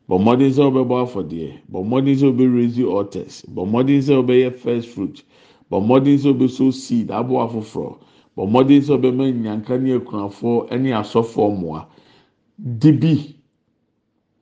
bɔ 0.07 0.19
mmɔden 0.19 0.51
sɛ 0.51 0.61
ɔbɛbɔ 0.69 0.95
afɔdeɛ 1.03 1.61
bɔ 1.71 1.83
mmɔden 1.83 2.15
sɛ 2.15 2.25
ɔbɛrezi 2.33 2.83
altars 2.85 3.45
bɔ 3.49 3.65
mmɔden 3.65 4.01
sɛ 4.01 4.13
ɔbɛyɛ 4.21 4.53
first 4.53 4.89
fruit 4.89 5.23
bɔ 5.71 5.81
mmɔden 5.81 6.17
sɛ 6.17 6.33
ɔbɛso 6.33 6.73
seed 6.73 7.09
abo 7.09 7.39
afoforɔ 7.41 7.97
bɔ 8.35 8.43
mmɔden 8.47 8.81
sɛ 8.81 8.91
ɔbɛma 8.97 9.31
nyanka 9.33 9.77
ne 9.81 9.97
akunafoɔ 9.97 10.79
ne 10.79 10.91
asɔfoɔ 10.91 11.57
mmoa. 11.57 11.87
Di 12.59 12.91
bi 12.91 13.35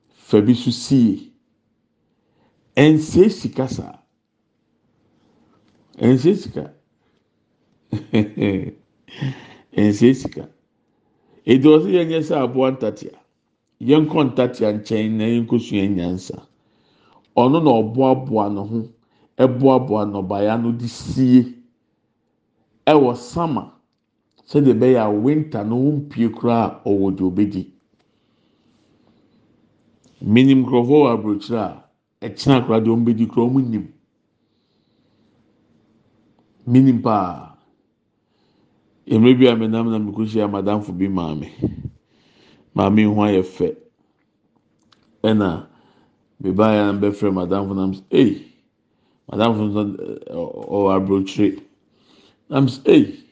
fa 0.08 0.54
so 0.54 0.70
sie 0.70 1.32
ɛnsie 2.76 3.28
sika 3.30 3.68
saa 3.68 3.98
ɛnsie 5.98 6.34
sika 6.42 6.64
ɛnsie 9.80 10.14
sika 10.14 10.44
èdè 11.52 11.66
ɔsɛ 11.74 11.88
yɛn 11.96 12.08
nyɛ 12.08 12.20
sɛ 12.28 12.34
aboa 12.44 12.70
ntatea 12.70 13.18
yɛn 13.80 14.04
kɔ 14.10 14.18
ntatea 14.28 14.68
nkyɛn 14.76 15.10
na 15.18 15.24
yɛn 15.24 15.46
kɔ 15.48 15.56
sua 15.60 15.86
nyansa 15.88 16.36
ɔno 17.36 17.58
na 17.64 17.70
ɔboaboa 17.80 18.44
ne 18.54 18.60
ho 18.70 18.78
ɛboaboa 19.38 20.02
nnɔbaeɛ 20.08 20.62
no 20.62 20.72
de 20.72 20.88
sie. 20.88 21.56
Ɛwɔ 22.86 23.16
sama. 23.16 23.72
Sɛdeɛ 24.46 24.72
ɛbɛyɛ 24.74 24.98
a 25.04 25.10
winter 25.10 25.64
no 25.64 25.74
ho 25.76 25.90
mpie 25.92 26.28
koraa 26.30 26.80
ɔwɔ 26.84 27.16
deɛ 27.16 27.26
ɔbɛdi 27.30 27.62
minim 30.22 30.62
nkurɔfoɔ 30.64 31.00
wɔ 31.02 31.10
aburokyerɛ 31.12 31.58
a 31.58 31.85
ɛkyina 32.26 32.64
koraa 32.66 32.80
deɛ 32.84 32.92
ɔmbɛdi 32.96 33.26
koraa 33.30 33.46
ɔmo 33.48 33.60
nim 33.70 33.86
minim 36.66 37.00
paa 37.02 37.56
mmerɛ 39.06 39.38
bi 39.38 39.46
a 39.48 39.54
menam 39.56 39.90
na 39.90 39.98
mekɔ 39.98 40.22
hyia 40.26 40.48
madamfo 40.48 40.92
bi 40.92 41.06
maame. 41.08 41.46
Maame 42.74 43.04
ho 43.06 43.22
ayɛ 43.22 43.42
fɛ. 43.42 43.76
Ɛna 45.22 45.66
bebaeɛ 46.42 46.80
na 46.92 47.00
bɛfrɛ 47.00 47.30
madamfo 47.32 47.74
nam 47.74 47.92
sɛ 47.94 48.02
ei 48.10 48.42
madamfo 49.30 49.62
nso 49.62 49.82
ɔwɔ 50.74 50.88
aburokyire 50.96 51.62
sɛ 52.50 52.80
ei 52.86 53.24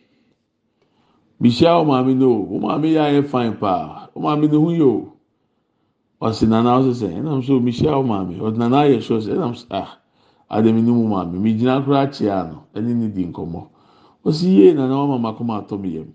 bihyia 1.40 1.78
wo 1.78 1.84
maame 1.84 2.14
no 2.16 2.30
o. 2.30 2.38
Wo 2.50 2.58
maame 2.60 2.86
yɛ 2.94 3.00
ayɛ 3.02 3.26
fine 3.28 3.56
paa. 3.56 4.08
Wo 4.14 4.22
maame 4.22 4.48
no 4.50 4.60
ho 4.60 4.70
yɛ 4.70 4.82
o 4.86 5.13
ɔsi 6.20 6.46
nana 6.48 6.78
ɔsi 6.78 6.92
sɛ 7.04 7.08
ɛnam 7.20 7.42
so 7.44 7.60
mi 7.60 7.70
hyia 7.72 7.96
wo 7.96 8.02
maame? 8.02 8.38
Ɔsi 8.38 8.56
nana 8.58 8.76
ayɛ 8.84 9.00
sure 9.02 9.20
sɛ 9.20 9.34
ɛnam 9.36 9.54
so 9.56 9.66
ah 9.70 9.98
adamu 10.50 10.82
ni 10.82 10.90
mu 10.92 11.08
maame 11.08 11.38
mi 11.40 11.54
gyina 11.54 11.82
kura 11.84 12.06
kyea 12.06 12.48
no 12.50 12.64
ɛne 12.74 12.94
ne 12.94 13.08
di 13.08 13.24
nkɔmɔ 13.26 13.62
ɔsi 14.24 14.46
yie 14.46 14.72
nana 14.74 14.94
wɔn 14.94 15.08
mama 15.08 15.32
kɔn 15.36 15.50
atɔ 15.50 15.78
mi 15.80 15.88
yam. 15.96 16.12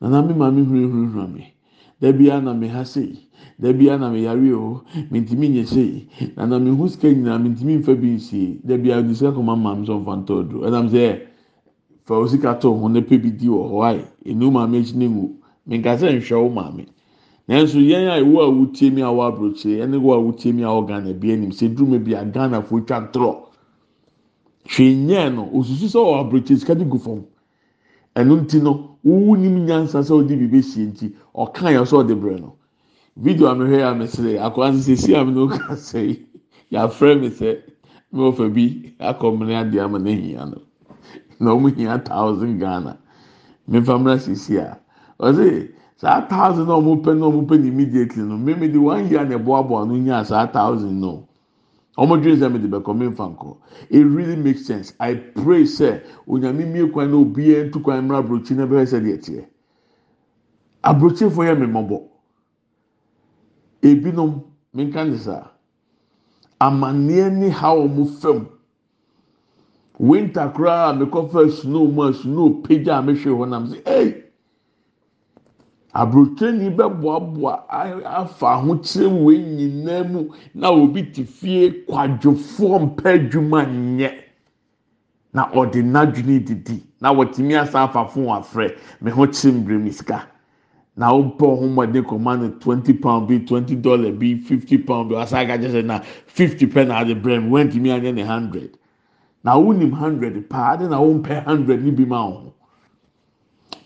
Nana 0.00 0.22
mi 0.22 0.34
maame 0.34 0.64
hurihurihura 0.66 1.26
mi 1.32 1.44
dabi 2.00 2.30
ana 2.30 2.52
mi 2.54 2.68
ha 2.68 2.82
sei 2.84 3.16
dabi 3.60 3.88
ana 3.90 4.10
mi 4.10 4.22
yare 4.22 4.52
o 4.52 4.82
mi 5.10 5.20
ntumi 5.20 5.48
nyɛ 5.50 5.66
sei. 5.66 6.08
Nana 6.36 6.58
mi 6.58 6.70
hu 6.70 6.88
sika 6.88 7.08
nyinaa 7.08 7.38
mi 7.40 7.50
ntumi 7.50 7.78
nfa 7.78 7.94
bi 7.94 8.08
nsie. 8.16 8.60
Dabi 8.64 8.90
a 8.90 8.98
odi 8.98 9.14
sika 9.14 9.30
kɔma 9.32 9.54
maame 9.56 9.84
sɛ 9.86 10.00
nfa 10.02 10.16
ntɔ 10.24 10.48
do 10.50 10.58
ɛnam 10.66 10.88
sɛ 10.90 11.20
fa 12.04 12.14
osika 12.14 12.58
to 12.60 12.74
ho 12.74 12.88
ne 12.88 13.00
pe 13.02 13.16
bi 13.18 13.30
di 13.30 13.46
wɔ 13.46 13.70
hɔ 13.70 13.84
ayi 13.84 14.04
enu 14.26 14.50
maame 14.50 14.78
akyi 14.80 14.94
ne 14.96 15.06
ngu. 15.08 15.30
Mi 15.66 15.78
nkasa 15.78 16.10
nhwɛ 16.10 16.36
wo 16.42 16.48
maame. 16.50 16.86
Nanso 17.48 17.78
yɛn 17.78 18.08
a 18.08 18.18
ewu 18.20 18.40
a 18.40 18.48
wotie 18.48 18.90
mi 18.90 19.02
a 19.02 19.06
wɔ 19.08 19.22
aburokyire 19.28 19.84
ɛne 19.84 19.96
wo 20.00 20.14
a 20.14 20.18
wotie 20.20 20.52
mi 20.54 20.62
a 20.62 20.68
wɔ 20.68 20.86
ghana 20.86 21.12
bi 21.12 21.32
anim 21.32 21.50
sɛ 21.50 21.74
duro 21.74 21.98
bi 21.98 22.12
a 22.14 22.24
ghana 22.24 22.62
fo 22.62 22.80
twa 22.80 23.00
ntorɔ 23.00 23.44
hwee 24.72 24.94
nyɛɛ 24.96 25.34
no 25.34 25.50
osusu 25.52 25.86
sɛ 25.86 25.98
ɔwɔ 26.00 26.20
aburokyire 26.20 26.58
sika 26.58 26.74
de 26.74 26.84
gu 26.84 26.98
fam. 26.98 27.24
Ɛno 28.16 28.40
nti 28.40 28.62
no 28.62 28.96
wowu 29.04 29.36
nim 29.36 29.66
nyansa 29.66 30.00
sɛ 30.02 30.12
ɔde 30.22 30.28
biribi 30.38 30.62
sie 30.62 30.86
nti 30.86 31.12
ɔka 31.34 31.68
yɛ 31.74 31.84
sɛ 31.84 31.94
ɔde 32.04 32.14
brɛ 32.20 32.40
no. 32.40 32.54
Video 33.16 33.46
a 33.48 33.54
mehwɛ 33.54 33.76
yɛ 33.78 33.90
a 33.90 33.94
mesere 33.94 34.38
akɔla 34.40 34.72
sɛ 34.72 34.96
si 34.96 35.14
a 35.14 35.24
mi 35.24 35.32
no 35.32 35.48
sɛ 35.88 36.00
yi 36.08 36.26
yɛafrɛ 36.72 37.20
mi 37.20 37.28
sɛ 37.28 37.58
mi 38.12 38.30
fɛ 38.32 38.54
bi 38.54 38.94
akɔ 39.00 39.36
mmiri 39.36 39.54
adeɛ 39.54 39.84
ama 39.84 39.98
ne 39.98 40.14
hia 40.14 40.46
no. 40.46 40.62
Na 41.40 41.50
wɔn 41.54 41.76
hia 41.76 41.98
thousand 41.98 42.58
ghana. 42.58 42.96
Mefa 43.68 43.98
mmiri 43.98 44.18
sisi 44.18 44.56
a. 44.56 44.78
Ɔsɛ 45.20 45.68
saa 46.04 46.20
thousand 46.28 46.68
na 46.68 46.74
wɔn 46.76 47.00
pɛ 47.02 47.16
na 47.18 47.26
wɔn 47.26 47.46
pɛ 47.48 47.58
no 47.60 47.64
immediately 47.66 48.22
no 48.22 48.36
mmiri 48.36 48.70
de 48.72 48.78
one 48.78 49.08
year 49.08 49.24
na 49.24 49.38
ɛboaboa 49.38 49.88
no 49.88 49.94
nya 49.94 50.22
saa 50.22 50.46
thousand 50.46 51.00
no. 51.00 51.26
Wɔn 51.96 52.20
dwene 52.22 52.36
sɛ 52.36 52.52
mede 52.52 52.70
bɛkɔ 52.70 52.94
me 52.98 53.06
nfa 53.06 53.56
it 53.88 54.04
really 54.04 54.36
makes 54.36 54.66
sense. 54.66 54.92
I 55.00 55.14
pray 55.14 55.62
sɛ 55.62 56.02
onyame 56.28 56.70
mie 56.70 56.90
kwan 56.90 57.10
na 57.10 57.16
obiara 57.16 57.70
ntu 57.70 57.82
kwan 57.82 58.06
mmra 58.06 58.18
aburokyi 58.22 58.54
na 58.54 58.66
bɛyɛ 58.66 58.84
sɛ 58.84 59.00
deɛ 59.00 59.18
teɛ 59.24 59.44
aburokyifo 60.84 61.40
yɛ 61.42 61.56
mmemmɔbɔ 61.56 62.02
ebinom 63.82 64.42
menka 64.74 65.04
ne 65.08 65.16
amanneɛ 66.60 67.32
ne 67.32 67.48
ha 67.48 67.72
wɔn 67.74 68.06
fam. 68.20 68.46
Winter 69.98 70.52
koraa 70.54 70.90
a 70.90 70.94
mekɔ 70.94 71.30
fɛ 71.30 71.50
snow 71.50 71.86
mu 71.86 72.02
a 72.02 72.12
snow 72.12 72.50
pagya 72.62 72.98
a 72.98 73.02
mehwɛ 73.02 73.30
hɔ 73.38 73.48
nam 73.48 73.66
sɛ 73.68 73.82
ɛy 73.84 74.23
aburokyerɛni 75.94 76.70
bɛboaboa 76.76 77.52
afa 78.04 78.46
ahokyerɛ 78.56 79.06
wei 79.24 79.38
nyinaa 79.38 80.02
mu 80.10 80.28
na 80.54 80.68
obi 80.70 81.02
te 81.12 81.22
fie 81.24 81.70
kwadwofoɔ 81.88 82.80
mpɛ 82.86 83.08
adwuma 83.14 83.64
nyɛ. 83.66 84.10
Na 85.34 85.50
ɔde 85.52 85.82
n'adwene 85.82 86.44
didi. 86.44 86.82
Na 87.00 87.12
wɔtumi 87.12 87.54
asa 87.60 87.82
afa 87.84 88.06
fon 88.06 88.26
afrɛ. 88.26 88.74
Me 89.00 89.10
ho 89.10 89.26
kyerɛ 89.26 89.52
mbere 89.62 89.78
mi 89.82 89.90
sika. 89.90 90.26
Na 90.96 91.10
ɔmpɛ 91.10 91.38
ɔho 91.42 91.66
mɔden 91.74 92.02
kɔma 92.04 92.40
no 92.40 92.48
twenty 92.60 92.92
pound 92.92 93.28
bi 93.28 93.38
twenty 93.38 93.74
dollar 93.76 94.12
bi 94.12 94.34
fifty 94.36 94.78
pound 94.78 95.10
bi. 95.10 95.16
Ɔsan 95.16 95.44
aka 95.44 95.58
kyerɛ 95.58 95.84
na 95.84 96.00
fifty 96.26 96.66
pɛ 96.66 96.86
na 96.88 97.00
ade 97.00 97.20
brɛ 97.22 97.42
mi 97.42 97.50
wɛntumi 97.50 97.90
anyɛ 97.90 98.14
ne 98.14 98.22
hundred. 98.22 98.78
Na 99.44 99.56
wonim 99.58 99.92
hundred 99.92 100.48
paa 100.48 100.74
ade 100.74 100.88
na 100.88 100.98
wɔmpɛ 100.98 101.44
hundred 101.44 101.84
ni 101.84 101.90
bi 101.90 102.04
ma 102.04 102.26
wɔn 102.30 102.53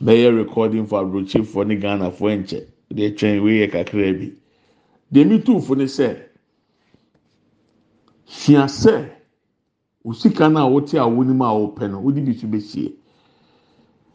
bɛyɛ 0.02 0.36
recording 0.36 0.86
for 0.86 1.00
aburokyefoɔ 1.04 1.66
ne 1.66 1.76
ghanafoɔ 1.76 2.38
nkyɛn 2.38 2.64
de 2.90 3.10
twɛn 3.10 3.42
wei 3.42 3.58
yɛ 3.66 3.70
kakra 3.72 4.12
bi 4.18 4.32
deɛ 5.12 5.24
mi 5.28 5.38
tuufo 5.42 5.74
ne 5.76 5.84
sɛ 5.84 6.16
hia 8.24 8.64
sɛ 8.68 9.10
osika 10.04 10.48
no 10.52 10.60
a 10.60 10.70
wote 10.70 10.94
a 10.94 11.02
wonim 11.08 11.42
a 11.42 11.50
wɔpɛ 11.50 11.90
no 11.90 12.00
wode 12.00 12.24
bi 12.24 12.32
so 12.32 12.46
bɛsie 12.46 12.92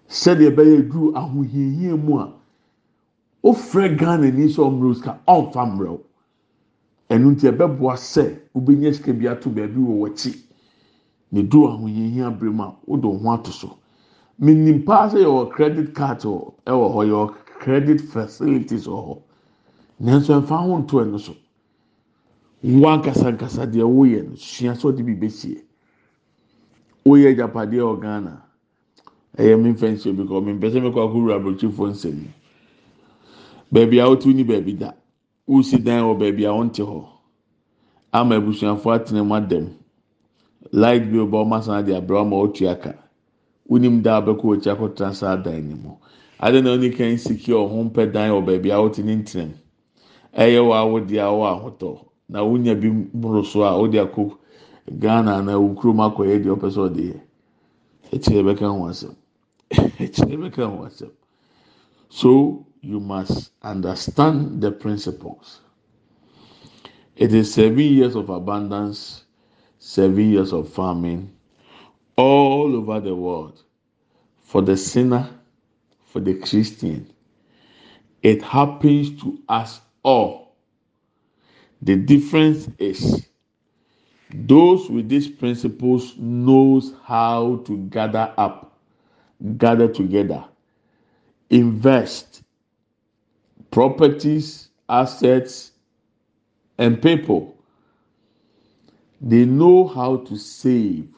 sɛdeɛ 0.08 0.56
bɛyɛ 0.56 0.90
duru 0.90 1.12
ahohiahia 1.16 1.96
mu 2.02 2.20
a 2.20 2.32
ofrɛ 3.44 3.98
ghana 3.98 4.32
ni 4.32 4.48
sɛ 4.48 4.62
ɔmmerɛ 4.64 4.96
sika 4.96 5.20
ɔnfa 5.28 5.66
mmerɛw 5.68 6.00
ɛnu 7.10 7.32
nti 7.36 7.48
ɛbɛboa 7.52 7.96
sɛ 7.98 8.40
wobɛnya 8.56 8.94
sika 8.94 9.12
bi 9.14 9.28
ato 9.28 9.50
baabi 9.50 9.80
wɔ 9.80 10.00
wɔkyi 10.08 10.34
ne 11.32 11.44
duru 11.44 11.68
ahohiahia 11.68 12.28
abere 12.28 12.52
mu 12.52 12.64
ho 13.20 13.32
ato 13.34 13.52
so 13.52 13.78
menim 14.40 14.84
paa 14.86 15.10
sɛ 15.10 15.20
yɛwɔ 15.26 15.52
credit 15.52 15.94
card 15.94 16.20
wɔ 16.22 16.54
ɛwɔ 16.66 16.86
hɔ 16.94 17.02
yɛwɔ 17.10 17.34
credit 17.60 18.02
facilities 18.02 18.88
wɔ 18.88 19.00
hɔ. 19.08 19.22
Nanso 20.02 20.42
ɛnfa 20.42 20.58
ho 20.66 20.78
nto 20.80 20.98
ɛno 21.04 21.20
so. 21.20 21.36
Wo 22.64 22.88
ankasa 22.90 23.32
nkasa 23.32 23.66
deɛ 23.72 23.84
woyɛ 23.86 24.30
no 24.30 24.36
sua 24.36 24.74
sɛ 24.74 24.84
ɔde 24.92 25.06
bi 25.06 25.14
bɛsie 25.16 25.62
woyɛ 27.06 27.32
agyapadeɛ 27.36 27.82
wɔ 27.82 28.02
ghana. 28.02 28.42
Ɛyɛ 29.38 29.62
mi 29.62 29.70
nfɛn 29.74 29.94
nsuo 29.96 30.16
bi 30.16 30.24
kɔ 30.24 30.44
mi 30.46 30.54
mpɛ 30.54 30.72
sɛ 30.72 30.82
mi 30.82 30.90
kɔ 30.90 31.00
akɔwura 31.08 31.36
aburokyifoɔ 31.40 31.90
nsɛm. 31.92 32.28
Beebi 33.72 34.00
a 34.00 34.06
wotu 34.10 34.34
ni 34.34 34.44
beebi 34.44 34.78
da. 34.78 34.92
Wosi 35.48 35.78
dan 35.84 36.04
wɔ 36.04 36.18
beebi 36.20 36.46
a 36.46 36.50
wɔnte 36.54 36.84
hɔ. 36.86 37.06
Ama 38.14 38.36
abusuafoɔ 38.40 38.96
atena 38.96 39.24
mu 39.26 39.36
adam 39.36 39.70
light 40.72 41.12
bill 41.12 41.28
bɔ 41.28 41.44
ɔmo 41.46 41.58
asan 41.58 41.86
de 41.86 41.94
abira 41.96 42.22
ɔmo 42.24 42.42
otu 42.44 42.68
aka 42.68 43.03
wonim 43.70 44.02
da 44.02 44.22
bɛkɔ 44.22 44.42
wɔkyi 44.44 44.70
akɔtena 44.72 45.14
saa 45.14 45.36
dan 45.38 45.70
no 45.70 45.76
mu. 45.76 45.92
Ade 46.40 46.62
na 46.64 46.72
oni 46.72 46.90
kan 46.90 47.18
secure 47.18 47.68
ɔho 47.68 47.90
mpɛ 47.92 48.12
dan 48.14 48.32
wɔ 48.32 48.46
baabi 48.46 48.70
a 48.72 48.82
wote 48.82 49.00
ne 49.00 49.16
ntenam 49.16 49.54
ɛyɛ 50.36 50.60
wɔ 50.60 50.74
a 50.74 50.84
a 51.20 51.32
wɔ 51.32 51.46
ahotɔ. 51.54 52.06
Na 52.30 52.44
wonya 52.44 52.76
bi 52.80 52.88
mmoro 52.90 53.44
so 53.46 53.64
a 53.64 53.78
wode 53.78 53.94
akɔ 53.94 54.38
ghana 55.00 55.42
na 55.42 55.58
wo 55.60 55.74
kurom 55.76 55.98
akɔyɛ 56.00 56.44
deɛ 56.44 56.56
ɔpɛ 56.58 56.70
sɛ 56.72 56.80
ɔde 56.90 57.04
yɛ. 57.14 57.22
Ɛkyerɛ 58.14 58.44
bɛka 58.44 58.68
ho 58.68 58.88
asɛm. 58.90 59.16
Ɛkyerɛ 59.72 60.38
bɛka 60.50 60.64
ho 60.70 60.86
asɛm. 60.86 61.12
So 62.10 62.66
you 62.82 63.00
must 63.00 63.52
understand 63.62 64.62
the 64.62 64.72
principles. 64.72 65.62
It 67.16 67.34
is 67.34 67.54
seven 67.54 67.80
years 67.80 68.16
of 68.16 68.30
abundance 68.30 69.24
seven 69.84 70.32
years 70.32 70.54
of 70.54 70.70
farming 70.70 71.30
all 72.18 72.76
over 72.76 73.00
the 73.00 73.16
world 73.16 73.64
for 74.44 74.62
the 74.62 74.78
sinner 74.78 75.30
for 76.06 76.20
the 76.20 76.36
Christian. 76.36 77.12
It 78.22 78.42
happens 78.44 79.22
to 79.24 79.40
us 79.50 79.82
all. 80.04 80.56
The 81.82 81.96
difference 81.96 82.70
is 82.78 83.28
those 84.34 84.90
with 84.90 85.10
these 85.10 85.28
principles 85.28 86.16
knows 86.18 86.94
how 87.04 87.58
to 87.66 87.78
gather 87.90 88.34
up, 88.38 88.78
gather 89.58 89.88
together, 89.88 90.46
invest 91.50 92.44
properties, 93.72 94.70
assets, 94.90 95.72
and 96.78 97.02
people. 97.02 97.58
They 99.22 99.46
know 99.46 99.88
how 99.88 100.18
to 100.18 100.38
save 100.38 101.10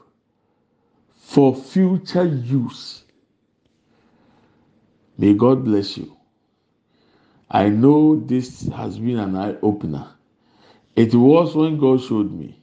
for 1.36 1.53
future 1.55 2.25
use 2.25 3.03
May 5.17 5.33
God 5.33 5.63
bless 5.63 5.97
you. 5.97 6.15
I 7.49 7.69
know 7.69 8.15
this 8.19 8.67
has 8.67 8.99
been 8.99 9.17
an 9.17 9.36
eye 9.36 9.55
opener. 9.61 10.07
It 10.95 11.13
was 11.15 11.55
when 11.55 11.77
God 11.77 12.01
showed 12.01 12.31
me, 12.33 12.61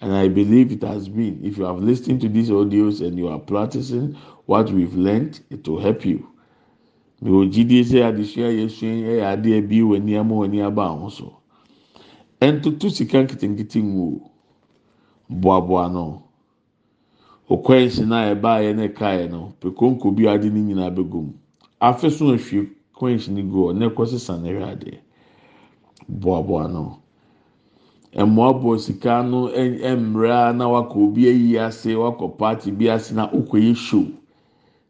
and 0.00 0.12
I 0.14 0.28
believe 0.28 0.70
it 0.70 0.82
has 0.82 1.08
been. 1.08 1.40
If 1.44 1.58
you 1.58 1.64
have 1.64 1.78
listened 1.78 2.20
to 2.20 2.28
these 2.28 2.50
audios 2.50 3.04
and 3.04 3.18
you 3.18 3.28
are 3.28 3.40
practicing 3.40 4.14
what 4.46 4.70
we've 4.70 4.94
learned, 4.94 5.40
it 5.50 5.66
will 5.66 5.80
help 5.80 6.04
you. 6.04 6.28
Ò 7.22 7.48
jíde 7.50 7.80
sẹ́ 7.84 8.04
adesua 8.04 9.30
adé 9.32 9.50
ẹbí 9.60 9.78
wọ 9.82 9.96
ní 10.04 10.12
ẹmọ 10.20 10.34
wọ 10.40 10.46
ní 10.50 10.58
abá 10.60 10.84
àwọn 10.92 11.10
so. 11.10 11.26
Ẹntutu 12.40 12.90
sika 12.90 13.22
nketenkete 13.22 13.82
ngu 13.82 14.02
o. 14.16 14.30
Boaboa 15.30 15.88
no. 15.88 16.23
Okwa 17.48 17.76
nsi 17.80 18.04
na 18.06 18.18
yẹ 18.26 18.72
ne 18.74 18.88
ka 18.88 19.08
yẹ 19.18 19.28
no. 19.30 19.52
Pekonko 19.60 20.10
bi 20.16 20.28
adi 20.28 20.50
ne 20.50 20.60
nyinaa 20.60 20.90
bẹ 20.90 21.02
gum. 21.10 21.32
Afe 21.80 22.10
so 22.10 22.24
ahwie 22.32 22.68
coins 22.98 23.28
ni 23.28 23.42
gu 23.42 23.58
hɔ 23.68 23.74
na 23.78 23.86
ɛkɔ 23.88 24.06
sisa 24.10 24.36
na 24.38 24.48
ɛhwɛ 24.48 24.64
adeɛ. 24.72 24.98
Boaboa 26.08 26.68
no. 26.72 26.98
Mmoaboa 28.16 28.78
sika 28.78 29.22
no 29.22 29.48
mmerɛ 29.48 30.56
na 30.56 30.68
wakɔ 30.68 30.96
obi 31.04 31.28
ayi 31.28 31.58
ase 31.58 31.94
wakɔ 31.94 32.38
party 32.38 32.70
bi 32.70 32.88
ase 32.88 33.12
na 33.12 33.28
okɔ 33.30 33.58
yɛ 33.60 33.74
show. 33.76 34.06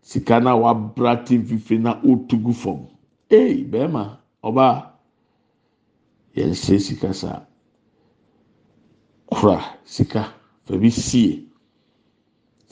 Sika 0.02 0.40
na 0.40 0.54
wabra 0.56 1.16
te 1.24 1.38
nfifiri 1.38 1.80
na 1.80 2.00
otu 2.04 2.36
gu 2.36 2.52
fam. 2.52 2.86
Ee 3.30 3.64
bɛrima 3.64 4.16
ɔbaa 4.44 4.86
yɛn 6.36 6.50
hyɛ 6.54 6.78
sika 6.80 7.12
saa. 7.14 7.40
Kora 9.26 9.60
sika 9.84 10.28
fa 10.66 10.76
bi 10.78 10.88
sie 10.90 11.43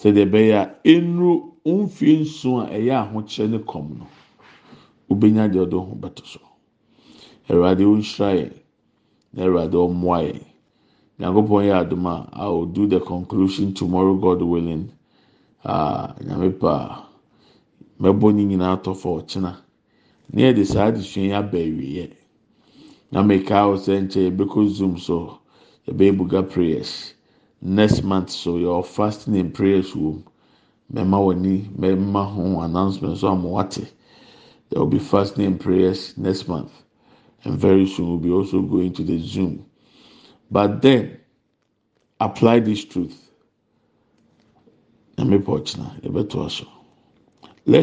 sɛdeɛ 0.02 0.24
ɛbɛyɛ 0.26 0.54
a 0.60 0.64
enuru 0.84 1.32
mfie 1.64 2.20
nson 2.22 2.66
a 2.66 2.66
ɛyɛ 2.76 2.94
ahokyerɛ 3.02 3.50
ne 3.50 3.58
kɔm 3.58 3.86
no 3.98 4.06
wobɛnya 5.08 5.48
deɛ 5.52 5.62
ɔde 5.66 5.76
ho 5.78 5.94
bɛto 6.02 6.24
so. 6.26 6.40
Awurade 7.48 7.84
ɔnhyira 7.84 8.28
yɛn 8.38 8.52
na 9.34 9.42
Awurade 9.44 9.76
ɔmmoa 9.86 10.18
yɛn. 10.26 10.42
Nyankopɔn 11.18 11.64
yɛ 11.68 11.74
adom 11.80 12.06
a 12.06 12.28
I 12.32 12.48
will 12.48 12.66
do 12.66 12.86
the 12.86 13.00
conclusion 13.00 13.74
tomorrow 13.74 14.14
God 14.16 14.42
willing. 14.42 14.90
Ah 15.64 16.14
nyame 16.20 16.58
pa 16.58 17.06
mɛbɔ 18.00 18.34
ne 18.34 18.44
nyinaa 18.44 18.76
atɔ 18.82 18.96
fa 18.96 19.08
ɔkyena. 19.08 19.56
Ne 20.32 20.42
yɛde 20.42 20.64
saa 20.66 20.90
adesua 20.90 21.22
yi 21.22 21.32
aba 21.32 21.58
awieɛ. 21.58 22.10
Na 23.12 23.22
mɛka 23.22 23.68
wo 23.68 23.76
sɛ 23.76 24.00
nkyɛn 24.02 24.30
yɛbɛkɔ 24.36 24.68
zoom 24.68 24.98
so 24.98 25.38
yɛbɛyɛ 25.86 26.16
buga 26.18 26.42
prayers. 26.42 27.14
Next 27.64 28.02
month 28.02 28.30
so 28.30 28.58
your 28.58 28.82
fasting 28.82 29.36
and 29.36 29.54
prayers 29.54 29.94
will. 29.94 30.24
Mɛma 30.92 31.18
w'ani 31.22 31.68
mɛma 31.78 32.26
ho 32.34 32.60
announcement 32.60 33.18
so 33.18 33.28
ama 33.28 33.48
wate. 33.48 33.92
There 34.68 34.80
will 34.80 34.88
be 34.88 34.98
fasting 34.98 35.46
and 35.46 35.60
prayers 35.60 36.18
next 36.18 36.48
month. 36.48 36.72
And 37.44 37.56
very 37.56 37.86
soon 37.86 38.08
we'll 38.08 38.18
be 38.18 38.32
also 38.32 38.62
going 38.62 38.92
to 38.94 39.04
the 39.04 39.20
Zoom. 39.20 39.64
But 40.50 40.82
then 40.82 41.20
apply 42.20 42.58
this 42.60 42.84
truth. 42.84 43.30
Let's 45.16 45.72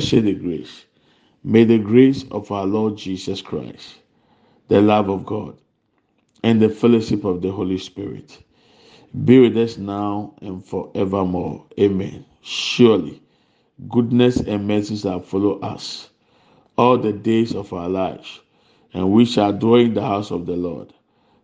share 0.05 0.21
the 0.21 0.33
grace. 0.33 0.85
May 1.41 1.63
the 1.63 1.77
grace 1.77 2.25
of 2.31 2.51
our 2.51 2.65
Lord 2.65 2.97
Jesus 2.97 3.41
Christ, 3.41 3.95
the 4.67 4.81
love 4.81 5.09
of 5.09 5.25
God, 5.25 5.57
and 6.43 6.61
the 6.61 6.67
fellowship 6.67 7.23
of 7.23 7.41
the 7.41 7.51
Holy 7.51 7.77
Spirit 7.77 8.39
be 9.25 9.39
with 9.39 9.57
us 9.57 9.77
now 9.77 10.33
and 10.41 10.63
forevermore. 10.65 11.65
Amen. 11.79 12.25
Surely, 12.41 13.21
goodness 13.89 14.37
and 14.37 14.67
mercy 14.67 14.95
shall 14.97 15.19
follow 15.19 15.59
us 15.61 16.09
all 16.77 16.97
the 16.97 17.11
days 17.11 17.55
of 17.55 17.73
our 17.73 17.89
lives, 17.89 18.39
and 18.93 19.11
we 19.11 19.25
shall 19.25 19.51
dwell 19.51 19.75
in 19.81 19.93
the 19.95 20.01
house 20.01 20.31
of 20.31 20.45
the 20.45 20.55
Lord 20.55 20.93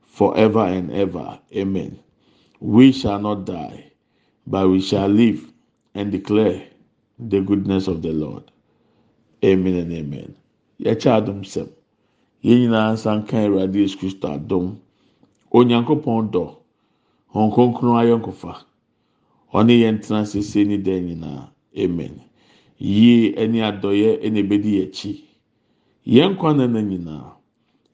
forever 0.06 0.66
and 0.66 0.92
ever. 0.92 1.40
Amen. 1.56 2.00
We 2.60 2.92
shall 2.92 3.20
not 3.20 3.46
die, 3.46 3.92
but 4.46 4.70
we 4.70 4.80
shall 4.80 5.08
live 5.08 5.52
and 5.96 6.12
declare 6.12 6.68
the 7.18 7.42
goodness 7.42 7.88
of 7.88 8.02
the 8.02 8.12
Lord. 8.12 8.44
Amen 9.44 9.76
and 9.76 9.92
amen. 9.92 10.36
Yɛkyɛ 10.82 11.22
adom 11.22 11.44
sɛm. 11.44 11.70
Yɛn 12.44 12.70
nyinaa 12.70 12.94
nsa. 16.14 16.56
Hɔn 17.36 17.52
kronkron 17.54 17.98
ayɔnkofa. 18.02 18.54
Ɔne 19.58 19.74
yɛn 19.82 20.00
tena 20.02 20.26
sese 20.26 20.64
ne 20.64 20.78
dan 20.78 21.04
nyinaa. 21.06 21.50
Amen. 21.78 22.22
Yie 22.80 23.36
ne 23.48 23.60
adɔyɛ 23.70 24.32
na 24.32 24.40
ebedi 24.40 24.82
akyi. 24.84 25.14
Yɛn 26.08 26.32
nkwa 26.34 26.56
nana 26.56 26.82
nyinaa. 26.82 27.36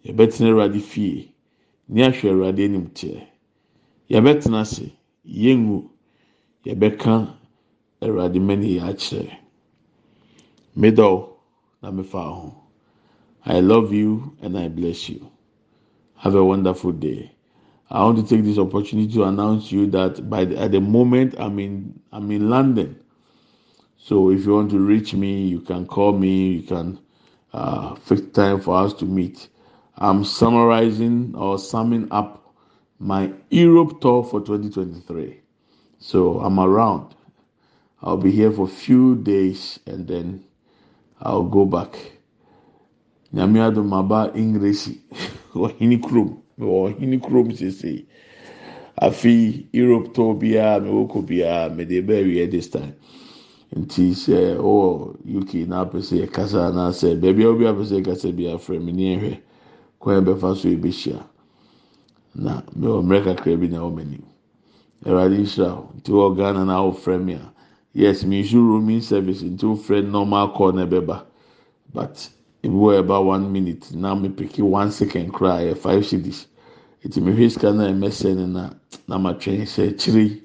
Yɛbɛtena 0.05 0.47
Awurade 0.49 0.79
fie. 0.79 1.31
Ne 1.89 2.01
ahwɛ 2.03 2.29
Awurade 2.29 2.59
anim 2.65 2.87
teɛ. 2.93 3.17
Yɛbɛtena 4.11 4.61
ase. 4.61 4.91
Yɛngu. 5.25 5.89
Yɛbɛka 6.65 7.33
Awurade 8.03 8.39
mani 8.39 8.77
yɛ 8.77 8.93
akyerɛ. 8.93 9.37
Medɔw 10.77 11.29
na 11.81 11.89
mefa 11.91 12.21
ho. 12.29 12.53
I 13.43 13.59
love 13.59 13.91
you 13.91 14.33
and 14.43 14.55
I 14.55 14.67
bless 14.67 15.09
you. 15.09 15.31
Have 16.17 16.35
a 16.35 16.45
wonderful 16.45 16.91
day. 16.91 17.31
I 17.91 18.05
want 18.05 18.17
to 18.19 18.35
take 18.35 18.45
this 18.45 18.57
opportunity 18.57 19.11
to 19.15 19.23
announce 19.25 19.67
to 19.69 19.75
you 19.75 19.87
that 19.91 20.29
by 20.29 20.45
the, 20.45 20.57
at 20.57 20.71
the 20.71 20.79
moment 20.79 21.35
I'm 21.37 21.59
in 21.59 21.99
I'm 22.13 22.31
in 22.31 22.49
London. 22.49 22.97
So 23.97 24.31
if 24.31 24.45
you 24.45 24.53
want 24.53 24.71
to 24.71 24.79
reach 24.79 25.13
me, 25.13 25.45
you 25.45 25.59
can 25.59 25.85
call 25.85 26.13
me. 26.17 26.53
You 26.53 26.61
can 26.63 26.99
uh, 27.53 27.95
fix 27.95 28.21
time 28.31 28.61
for 28.61 28.77
us 28.77 28.93
to 28.95 29.05
meet. 29.05 29.49
I'm 29.97 30.23
summarizing 30.23 31.35
or 31.35 31.59
summing 31.59 32.07
up 32.11 32.55
my 32.97 33.33
Europe 33.49 33.99
tour 33.99 34.23
for 34.23 34.39
2023. 34.39 35.41
So 35.99 36.39
I'm 36.39 36.61
around. 36.61 37.13
I'll 38.01 38.15
be 38.15 38.31
here 38.31 38.53
for 38.53 38.65
a 38.67 38.71
few 38.71 39.15
days 39.17 39.79
and 39.85 40.07
then 40.07 40.45
I'll 41.21 41.43
go 41.43 41.65
back. 41.65 41.93
Nyame 43.33 43.59
adom 43.59 43.93
aba 43.93 44.31
English 44.33 44.85
hene 45.77 45.99
kurom 46.01 46.40
wɔ 46.59 46.97
hene 46.99 47.19
kurom 47.19 47.51
sese. 47.53 48.05
Afei 49.01 49.65
Europe 49.73 50.13
tour 50.13 50.35
biara 50.35 50.79
mewɔ 50.83 51.09
kɔ 51.11 51.27
biara 51.27 51.73
mede 51.75 52.05
bɛ 52.05 52.21
awie 52.23 52.49
this 52.51 52.69
time. 52.69 52.93
Nti 53.75 54.11
sɛ 54.11 54.57
ɔwɔ 54.57 55.15
UK 55.37 55.67
na 55.67 55.85
apɛ 55.85 55.99
sɛ 56.01 56.25
yɛkasa 56.27 56.69
anaasɛ 56.69 57.19
beebi 57.19 57.43
a 57.43 57.49
obi 57.49 57.65
apɛ 57.65 57.83
sɛ 57.85 58.01
yɛkasa 58.03 58.35
bi 58.35 58.43
afrɛ 58.43 58.81
mi 58.83 58.91
ne 58.91 59.15
yɛhwɛ 59.15 59.37
kwan 59.99 60.25
bɛfa 60.25 60.55
so 60.55 60.67
yɛbɛhyia 60.67 61.23
na 62.35 62.61
mewɔ 62.77 63.01
mmerɛ 63.03 63.23
kakra 63.23 63.57
bi 63.59 63.67
na 63.67 63.79
ɛwɔ 63.79 63.93
m'anim 63.95 64.23
Awurade 65.05 65.37
nhyira 65.41 65.69
wo 65.75 65.89
nti 65.97 66.11
wɔ 66.11 66.35
Ghana 66.37 66.65
na 66.65 66.75
awofrɛ 66.77 67.23
mi 67.23 67.33
a. 67.33 67.51
Yes 67.93 68.23
mi 68.23 68.43
nsu 68.43 68.55
roaming 68.61 69.01
service. 69.01 69.41
Nti 69.41 69.63
wofrɛ 69.65 70.05
normal 70.07 70.49
call 70.49 70.73
na 70.73 70.85
ɛbɛba 70.85 71.23
but 71.93 72.29
ebi 72.63 72.75
wɔ 72.75 72.89
ɛba 73.01 73.25
one 73.25 73.51
minute 73.51 73.91
na 73.95 74.15
mi 74.15 74.29
piki 74.29 74.61
one 74.61 74.91
second 74.91 75.31
koraa 75.33 75.61
yɛ 75.61 75.77
five 75.77 76.03
cedis 76.05 76.47
eti 77.03 77.21
mi 77.21 77.31
hwɛ 77.31 77.51
sika 77.51 77.73
na 77.73 77.87
ɛmɛsɛ 77.91 78.35
ne 78.35 78.45
na 78.47 78.69
na 79.07 79.17
ma 79.17 79.33
twɛn 79.33 79.61
sɛ 79.65 79.95
kyerɛ 79.99 80.41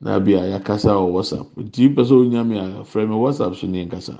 na 0.00 0.18
bi 0.20 0.32
a 0.34 0.42
yakasa 0.58 0.92
wɔ 0.94 1.12
whatsapp. 1.12 1.46
Nti 1.56 1.94
pɛ 1.94 2.02
sɛ 2.04 2.14
onya 2.20 2.44
mi 2.44 2.58
a 2.58 2.66
frɛ 2.84 3.08
mi 3.08 3.14
whatsapp 3.16 3.54
so 3.56 3.66
ne 3.66 3.84
nkasa 3.86 4.16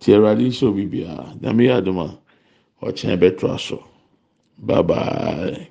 tí 0.00 0.12
awurade 0.14 0.42
nhyɛ 0.48 0.64
obi 0.68 0.86
biara 0.86 1.34
nyame 1.40 1.62
yɛ 1.68 1.72
adum 1.78 1.98
a 2.00 2.18
ɔkyɛn 2.86 3.18
bɛto 3.20 3.54
aso 3.54 3.78
bye 4.58 4.82
bye. 4.82 5.68